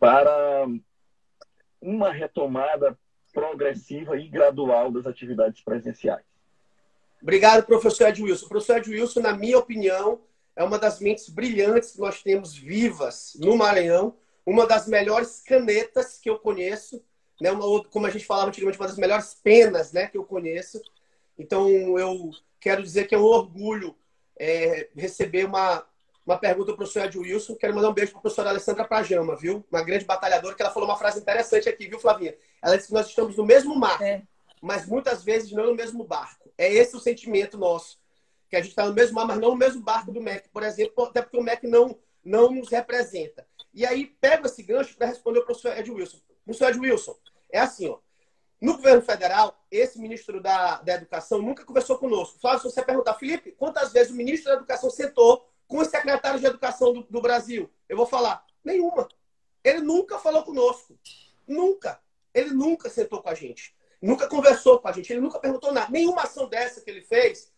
[0.00, 0.66] para
[1.82, 2.96] uma retomada
[3.38, 6.24] progressiva e gradual das atividades presenciais.
[7.22, 8.46] Obrigado, professor Edwilson.
[8.46, 10.20] O professor Edwilson, na minha opinião,
[10.56, 16.18] é uma das mentes brilhantes que nós temos vivas no Maranhão, uma das melhores canetas
[16.18, 17.02] que eu conheço,
[17.40, 17.52] né?
[17.52, 20.80] Uma, como a gente falava antigamente, uma das melhores penas né, que eu conheço.
[21.38, 21.68] Então,
[21.98, 22.30] eu
[22.60, 23.94] quero dizer que é um orgulho
[24.38, 25.86] é, receber uma,
[26.28, 27.54] uma pergunta do professor Ed Wilson.
[27.54, 29.64] Quero mandar um beijo para a professora Alessandra Pajama, viu?
[29.72, 32.36] Uma grande batalhadora, que ela falou uma frase interessante aqui, viu, Flavinha?
[32.62, 34.22] Ela disse que nós estamos no mesmo mar, é.
[34.60, 36.52] mas muitas vezes não no mesmo barco.
[36.58, 37.98] É esse o sentimento nosso.
[38.50, 40.62] Que a gente está no mesmo mar, mas não no mesmo barco do MEC, por
[40.62, 43.46] exemplo, até porque o MEC não, não nos representa.
[43.72, 46.18] E aí, pego esse gancho para responder o professor Ed Wilson.
[46.44, 47.16] Professor Ed Wilson,
[47.50, 47.98] é assim, ó.
[48.60, 52.38] No governo federal, esse ministro da, da Educação nunca conversou conosco.
[52.38, 56.40] Flávio, se você perguntar, Felipe, quantas vezes o ministro da Educação sentou com os secretários
[56.40, 57.70] de educação do, do Brasil?
[57.88, 59.06] Eu vou falar, nenhuma.
[59.62, 60.98] Ele nunca falou conosco.
[61.46, 62.00] Nunca.
[62.34, 63.76] Ele nunca sentou com a gente.
[64.00, 65.12] Nunca conversou com a gente.
[65.12, 65.90] Ele nunca perguntou nada.
[65.90, 67.52] Nenhuma ação dessa que ele fez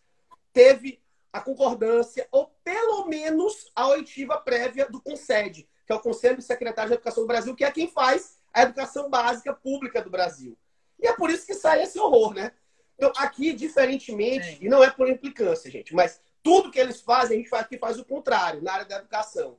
[0.53, 1.01] teve
[1.31, 6.43] a concordância, ou pelo menos a oitiva prévia do CONSED, que é o Conselho de
[6.43, 10.57] Secretários de Educação do Brasil, que é quem faz a educação básica pública do Brasil.
[10.99, 12.51] E é por isso que sai esse horror, né?
[12.97, 17.39] Então, aqui, diferentemente, e não é por implicância, gente, mas tudo que eles fazem, a
[17.39, 19.57] gente faz, faz o contrário, na área da educação.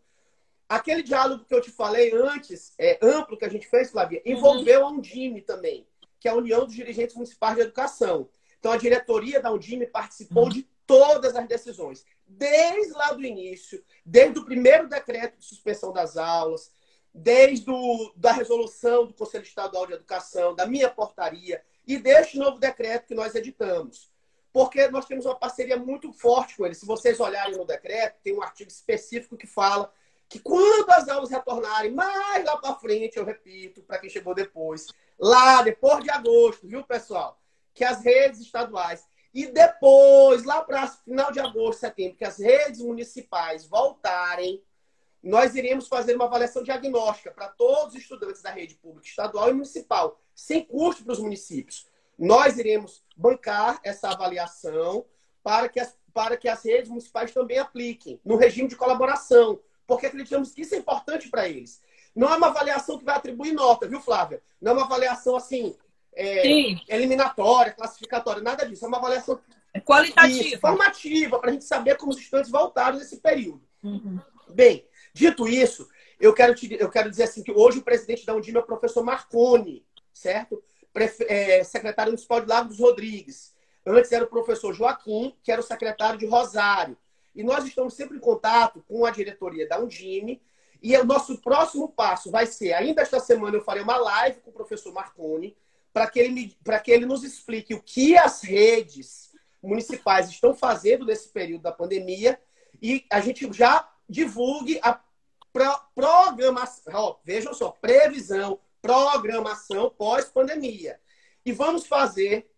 [0.68, 4.32] Aquele diálogo que eu te falei antes, é, amplo que a gente fez, Flavia, uhum.
[4.32, 5.86] envolveu a Undime também,
[6.18, 8.28] que é a União dos Dirigentes Municipais de Educação.
[8.58, 10.48] Então, a diretoria da Undime participou uhum.
[10.48, 16.16] de todas as decisões, desde lá do início, desde o primeiro decreto de suspensão das
[16.16, 16.72] aulas,
[17.14, 22.58] desde o, da resolução do Conselho Estadual de Educação, da minha portaria e deste novo
[22.58, 24.11] decreto que nós editamos
[24.52, 26.78] porque nós temos uma parceria muito forte com eles.
[26.78, 29.92] Se vocês olharem no decreto, tem um artigo específico que fala
[30.28, 34.86] que quando as aulas retornarem mais lá para frente, eu repito, para quem chegou depois,
[35.18, 37.40] lá depois de agosto, viu, pessoal?
[37.74, 42.80] Que as redes estaduais e depois, lá para final de agosto, setembro, que as redes
[42.80, 44.62] municipais voltarem,
[45.22, 49.54] nós iremos fazer uma avaliação diagnóstica para todos os estudantes da rede pública estadual e
[49.54, 51.86] municipal, sem custo para os municípios.
[52.22, 55.04] Nós iremos bancar essa avaliação
[55.42, 59.58] para que as, para que as redes municipais também apliquem, no regime de colaboração,
[59.88, 61.82] porque acreditamos que isso é importante para eles.
[62.14, 64.40] Não é uma avaliação que vai atribuir nota, viu, Flávia?
[64.60, 65.74] Não é uma avaliação assim,
[66.14, 66.46] é,
[66.86, 68.84] eliminatória, classificatória, nada disso.
[68.84, 69.40] É uma avaliação
[69.74, 70.46] é qualitativa.
[70.46, 73.66] Isso, formativa, para a gente saber como os estudantes voltaram nesse período.
[73.82, 74.20] Uhum.
[74.48, 75.88] Bem, dito isso,
[76.20, 78.66] eu quero, te, eu quero dizer assim que hoje o presidente da Undime é o
[78.66, 80.62] professor Marconi, certo?
[80.92, 83.54] Prefe, é, secretário municipal de Lago dos Rodrigues.
[83.86, 86.96] Antes era o professor Joaquim, que era o secretário de Rosário.
[87.34, 90.42] E nós estamos sempre em contato com a diretoria da Undime.
[90.82, 94.50] E o nosso próximo passo vai ser, ainda esta semana eu farei uma live com
[94.50, 95.56] o professor Marconi,
[95.92, 99.32] para que, ele, que ele nos explique o que as redes
[99.62, 102.40] municipais estão fazendo nesse período da pandemia
[102.80, 104.98] e a gente já divulgue a
[105.52, 111.00] pro, programação, vejam só, previsão, programação pós-pandemia.
[111.46, 112.50] E vamos fazer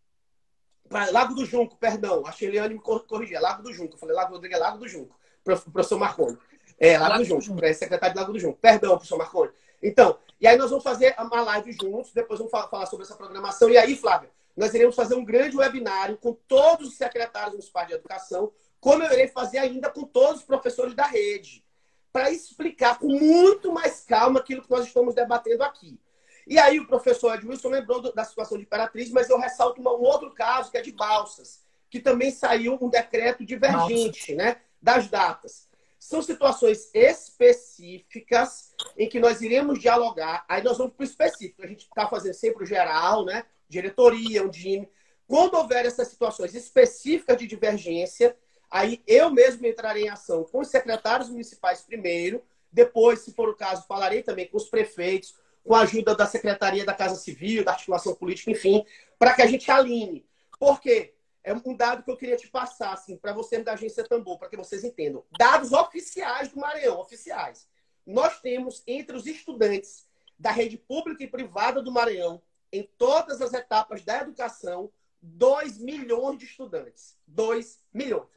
[0.88, 4.32] para Lago do Junco, perdão, a Cheliane me corrigia, Lago do Junco, eu falei Lago
[4.32, 6.38] Rodrigues, é Lago do Junco, professor Marconi.
[6.78, 7.74] É, Lago, Lago do Junco, Junco.
[7.74, 8.58] secretário de Lago do Junco.
[8.58, 9.52] Perdão, professor Marconi.
[9.82, 13.70] Então, e aí nós vamos fazer uma live juntos, depois vamos falar sobre essa programação.
[13.70, 17.94] E aí, Flávia, nós iremos fazer um grande webinário com todos os secretários municipais de
[17.94, 21.64] educação, como eu irei fazer ainda com todos os professores da rede,
[22.12, 25.98] para explicar com muito mais calma aquilo que nós estamos debatendo aqui.
[26.46, 30.32] E aí o professor Edwilson lembrou da situação de Imperatriz, mas eu ressalto um outro
[30.32, 35.68] caso, que é de Balsas, que também saiu um decreto divergente né, das datas.
[35.98, 40.44] São situações específicas em que nós iremos dialogar.
[40.46, 41.62] Aí nós vamos para o específico.
[41.62, 43.44] A gente está fazendo sempre o geral, né?
[43.68, 44.88] diretoria, um time.
[45.26, 48.36] Quando houver essas situações específicas de divergência,
[48.70, 53.54] aí eu mesmo entrarei em ação com os secretários municipais primeiro, depois, se for o
[53.54, 55.34] caso, falarei também com os prefeitos,
[55.64, 58.84] com a ajuda da Secretaria da Casa Civil, da Articulação Política, enfim,
[59.18, 60.24] para que a gente alinhe.
[60.58, 61.14] Por quê?
[61.42, 64.48] É um dado que eu queria te passar, assim, para você da agência Tambor, para
[64.48, 65.24] que vocês entendam.
[65.38, 67.66] Dados oficiais do Maranhão, oficiais.
[68.06, 70.06] Nós temos entre os estudantes
[70.38, 72.42] da rede pública e privada do Maranhão
[72.72, 74.90] em todas as etapas da educação
[75.22, 77.16] 2 milhões de estudantes.
[77.26, 78.28] 2 milhões.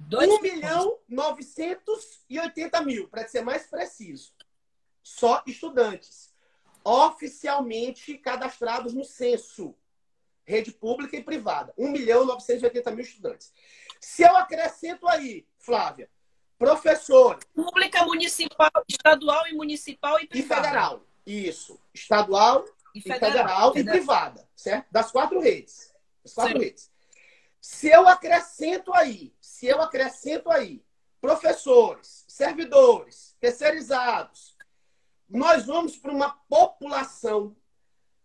[0.00, 4.32] 1 milhão 980 mil, para ser mais preciso.
[5.02, 6.35] Só estudantes.
[6.86, 9.74] Oficialmente cadastrados no censo.
[10.44, 11.74] Rede pública e privada.
[11.76, 13.52] 1 milhão 980 mil estudantes.
[14.00, 16.08] Se eu acrescento aí, Flávia,
[16.56, 17.40] professor.
[17.52, 20.60] Pública, municipal, estadual e municipal e privada.
[20.60, 21.06] E federal.
[21.26, 21.80] Isso.
[21.92, 22.64] Estadual
[22.94, 24.86] e federal, federal, e privada, certo?
[24.92, 25.92] Das quatro redes.
[26.22, 26.64] Das quatro Sim.
[26.64, 26.90] redes.
[27.60, 30.84] Se eu acrescento aí, se eu acrescento aí
[31.20, 34.55] professores, servidores, terceirizados,
[35.28, 37.56] nós vamos para uma população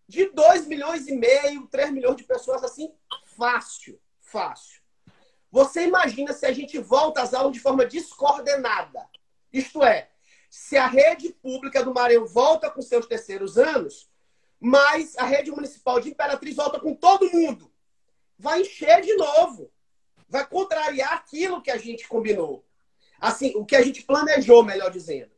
[0.07, 2.93] de 2 milhões e meio, 3 milhões de pessoas assim,
[3.37, 4.81] fácil, fácil.
[5.49, 9.07] Você imagina se a gente volta às aulas de forma descoordenada.
[9.51, 10.09] Isto é,
[10.49, 14.09] se a rede pública do Maranhão volta com seus terceiros anos,
[14.59, 17.71] mas a rede municipal de Imperatriz volta com todo mundo.
[18.37, 19.71] Vai encher de novo.
[20.29, 22.65] Vai contrariar aquilo que a gente combinou.
[23.19, 25.31] Assim, o que a gente planejou, melhor dizendo.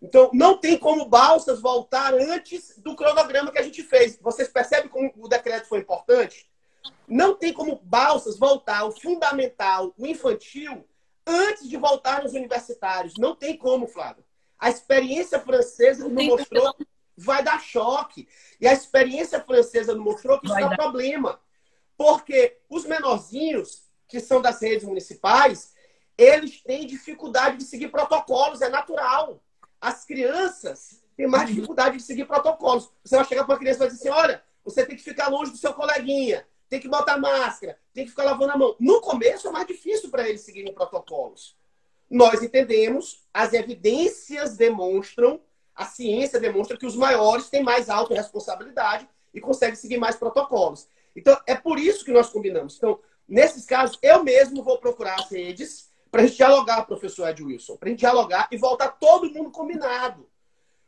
[0.00, 4.18] Então, não tem como Balsas voltar antes do cronograma que a gente fez.
[4.20, 6.48] Vocês percebem como o decreto foi importante?
[7.08, 10.86] Não tem como Balsas voltar o fundamental, o infantil,
[11.26, 13.14] antes de voltar nos universitários.
[13.16, 14.24] Não tem como, Flávio.
[14.58, 16.74] A experiência francesa nos mostrou
[17.16, 18.28] vai dar choque.
[18.60, 21.40] E a experiência francesa não mostrou que isso dá, dá problema.
[21.96, 25.74] Porque os menorzinhos, que são das redes municipais,
[26.16, 29.42] eles têm dificuldade de seguir protocolos, é natural.
[29.80, 32.90] As crianças têm mais dificuldade de seguir protocolos.
[33.04, 35.28] Você vai chegar para uma criança e vai dizer assim: olha, você tem que ficar
[35.28, 38.76] longe do seu coleguinha, tem que botar máscara, tem que ficar lavando a mão.
[38.80, 41.56] No começo é mais difícil para eles seguirem protocolos.
[42.10, 45.40] Nós entendemos, as evidências demonstram
[45.76, 50.88] a ciência demonstra que os maiores têm mais autorresponsabilidade e conseguem seguir mais protocolos.
[51.14, 52.76] Então, é por isso que nós combinamos.
[52.76, 52.98] Então,
[53.28, 57.76] nesses casos, eu mesmo vou procurar as redes para a gente dialogar, professor Ed Wilson,
[57.76, 60.28] para a gente dialogar e voltar todo mundo combinado.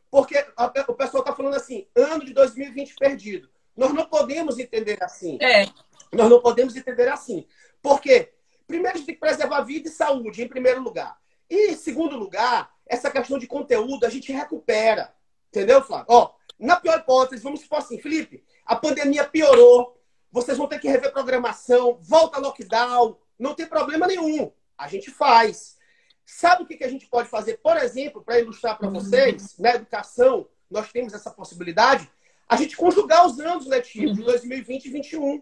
[0.09, 0.43] Porque
[0.87, 3.49] o pessoal está falando assim, ano de 2020 perdido.
[3.77, 5.37] Nós não podemos entender assim.
[5.41, 5.65] É.
[6.11, 7.45] Nós não podemos entender assim.
[7.81, 8.33] Por quê?
[8.67, 11.17] Primeiro, a gente tem que preservar a vida e saúde, em primeiro lugar.
[11.49, 15.13] E, em segundo lugar, essa questão de conteúdo a gente recupera.
[15.49, 16.05] Entendeu, Flávio?
[16.09, 19.97] Ó, na pior hipótese, vamos supor assim, Felipe, a pandemia piorou,
[20.31, 24.51] vocês vão ter que rever programação, volta lockdown, não tem problema nenhum.
[24.79, 25.77] A gente faz.
[26.25, 30.47] Sabe o que a gente pode fazer, por exemplo, para ilustrar para vocês, na educação,
[30.69, 32.09] nós temos essa possibilidade,
[32.47, 35.41] a gente conjugar os anos letivos de 2020 e 2021.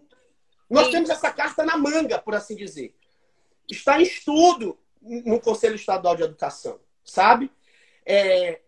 [0.68, 2.94] Nós temos essa carta na manga, por assim dizer.
[3.70, 7.50] Está em estudo no Conselho Estadual de Educação sabe?
[8.04, 8.60] É,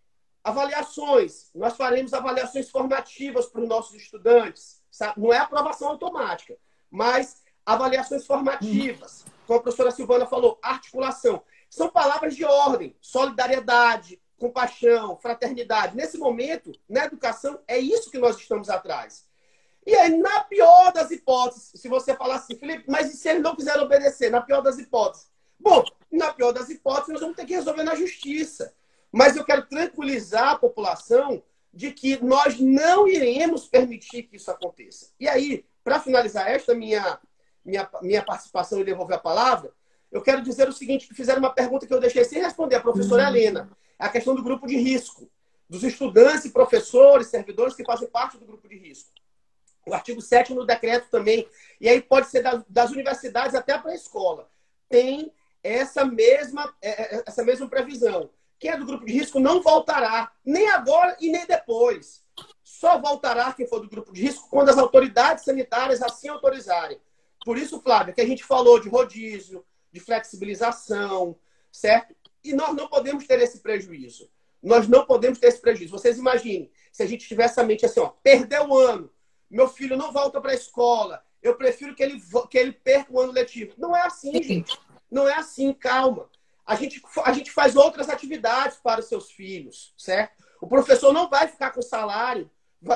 [0.42, 1.50] avaliações.
[1.54, 4.82] Nós faremos avaliações formativas para os nossos estudantes.
[4.90, 5.20] Sabe?
[5.20, 6.56] Não é aprovação automática,
[6.90, 9.24] mas avaliações formativas.
[9.50, 11.42] Como a professora Silvana falou, articulação.
[11.68, 15.96] São palavras de ordem, solidariedade, compaixão, fraternidade.
[15.96, 19.26] Nesse momento, na educação, é isso que nós estamos atrás.
[19.84, 23.42] E aí, na pior das hipóteses, se você falar assim, Felipe, mas e se eles
[23.42, 24.30] não quiserem obedecer?
[24.30, 25.28] Na pior das hipóteses.
[25.58, 28.72] Bom, na pior das hipóteses, nós vamos ter que resolver na justiça.
[29.10, 31.42] Mas eu quero tranquilizar a população
[31.74, 35.10] de que nós não iremos permitir que isso aconteça.
[35.18, 37.18] E aí, para finalizar esta minha,
[37.64, 39.72] minha, minha participação e devolver a palavra,
[40.10, 42.80] eu quero dizer o seguinte, que fizeram uma pergunta que eu deixei sem responder, a
[42.80, 43.28] professora uhum.
[43.28, 43.70] Helena.
[43.98, 45.30] É a questão do grupo de risco,
[45.68, 49.10] dos estudantes e professores, servidores que fazem parte do grupo de risco.
[49.86, 51.48] O artigo 7 no decreto também,
[51.80, 54.50] e aí pode ser das, das universidades até para a escola,
[54.88, 55.32] tem
[55.62, 58.30] essa mesma, é, é, essa mesma previsão.
[58.58, 62.22] Quem é do grupo de risco não voltará, nem agora e nem depois.
[62.62, 67.00] Só voltará quem for do grupo de risco quando as autoridades sanitárias assim autorizarem.
[67.44, 71.38] Por isso, Flávia, que a gente falou de rodízio, de flexibilização,
[71.70, 72.14] certo?
[72.44, 74.30] E nós não podemos ter esse prejuízo.
[74.62, 75.92] Nós não podemos ter esse prejuízo.
[75.92, 79.10] Vocês imaginem, se a gente tivesse a mente assim, ó, perdeu o ano,
[79.50, 83.20] meu filho não volta para a escola, eu prefiro que ele, que ele perca o
[83.20, 83.74] ano letivo.
[83.78, 84.78] Não é assim, gente.
[85.10, 86.28] Não é assim, calma.
[86.64, 90.44] A gente, a gente faz outras atividades para os seus filhos, certo?
[90.60, 92.50] O professor não vai ficar com salário,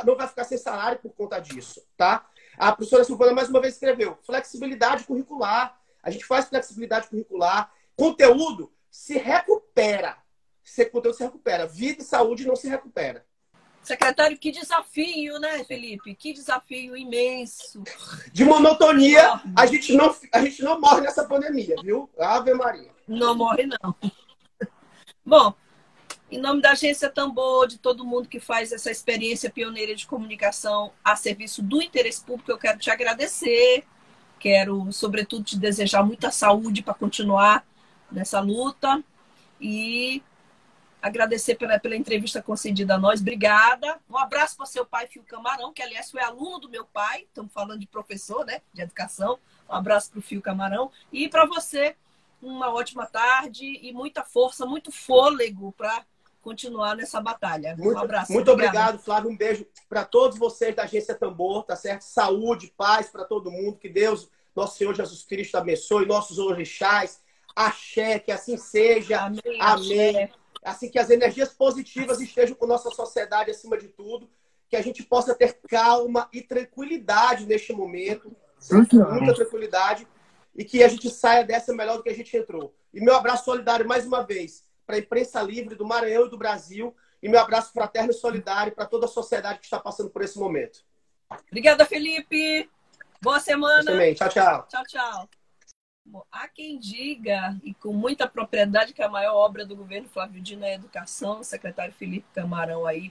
[0.05, 2.29] não vai ficar sem salário por conta disso, tá?
[2.57, 5.79] A professora Silvana mais uma vez escreveu: flexibilidade curricular.
[6.03, 7.73] A gente faz flexibilidade curricular.
[7.97, 10.19] Conteúdo se recupera.
[10.63, 11.67] Se conteúdo se recupera.
[11.67, 13.25] Vida e saúde não se recupera.
[13.83, 16.15] Secretário, que desafio, né, Felipe?
[16.15, 17.83] Que desafio imenso.
[18.33, 22.09] De monotonia, a gente não, a gente não morre nessa pandemia, viu?
[22.19, 22.91] Ave Maria.
[23.07, 23.95] Não morre, não.
[25.25, 25.55] Bom,
[26.35, 30.93] em nome da Agência Tambor, de todo mundo que faz essa experiência pioneira de comunicação
[31.03, 33.85] a serviço do interesse público, eu quero te agradecer
[34.45, 37.67] Quero, sobretudo, te desejar muita saúde para continuar
[38.13, 39.03] nessa luta
[39.59, 40.23] e
[41.01, 43.23] agradecer pela, pela entrevista concedida a nós.
[43.23, 43.99] Obrigada.
[44.07, 47.23] Um abraço para seu pai, Fio Camarão, que, aliás, foi aluno do meu pai.
[47.23, 48.61] Estamos falando de professor, né?
[48.71, 49.39] De educação.
[49.67, 50.91] Um abraço para o Fio Camarão.
[51.11, 51.97] E para você,
[52.43, 56.05] uma ótima tarde e muita força, muito fôlego para
[56.45, 57.75] continuar nessa batalha.
[57.77, 58.33] Muito, um abraço.
[58.33, 59.31] Muito obrigado, Flávio.
[59.31, 62.03] Um beijo para todos vocês da Agência Tambor, tá certo?
[62.03, 63.79] Saúde, paz para todo mundo.
[63.79, 67.23] Que Deus, nosso Senhor Jesus Cristo, abençoe nossos orixás.
[67.57, 69.23] Axé, que assim seja.
[69.23, 69.41] Amém.
[69.59, 70.33] Amém.
[70.63, 74.29] Assim que as energias positivas estejam com nossa sociedade acima de tudo.
[74.69, 78.37] Que a gente possa ter calma e tranquilidade neste momento.
[78.71, 80.07] Muita tranquilidade.
[80.55, 82.75] E que a gente saia dessa melhor do que a gente entrou.
[82.93, 86.39] E meu abraço solidário mais uma vez para a imprensa livre do Maranhão e do
[86.39, 86.95] Brasil.
[87.23, 90.39] E meu abraço fraterno e solidário para toda a sociedade que está passando por esse
[90.39, 90.85] momento.
[91.49, 92.69] Obrigada, Felipe.
[93.21, 93.85] Boa semana.
[93.85, 94.15] também.
[94.15, 94.67] Tchau, tchau.
[94.69, 95.29] Tchau, tchau.
[96.07, 100.43] Bom, há quem diga, e com muita propriedade, que a maior obra do governo Flávio
[100.43, 101.41] Dino é a educação.
[101.41, 103.11] O secretário Felipe Camarão aí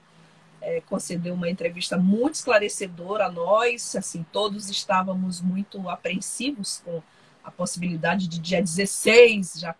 [0.60, 3.96] é, concedeu uma entrevista muito esclarecedora a nós.
[3.96, 7.02] Assim, todos estávamos muito apreensivos com
[7.42, 9.74] a possibilidade de dia 16, já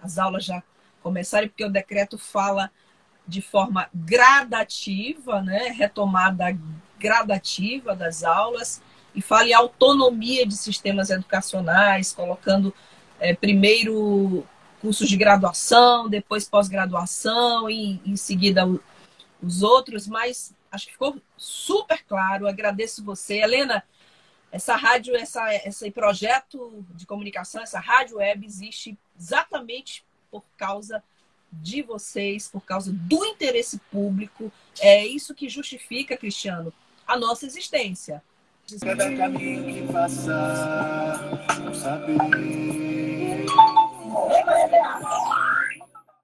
[0.00, 0.62] as aulas já
[1.02, 2.70] começarem, porque o decreto fala
[3.26, 6.56] de forma gradativa, né, retomada
[6.98, 8.82] gradativa das aulas,
[9.14, 12.74] e fala em autonomia de sistemas educacionais, colocando
[13.20, 14.46] é, primeiro
[14.80, 18.66] cursos de graduação, depois pós-graduação e em seguida
[19.40, 22.48] os outros, mas acho que ficou super claro.
[22.48, 23.84] Agradeço você, Helena.
[24.50, 31.04] Essa rádio, essa, esse projeto de comunicação, essa rádio web existe exatamente por causa
[31.52, 34.50] de vocês, por causa do interesse público.
[34.80, 36.72] É isso que justifica, Cristiano,
[37.06, 38.22] a nossa existência.
[38.80, 41.18] Cada caminho que passar,
[41.74, 43.44] saber.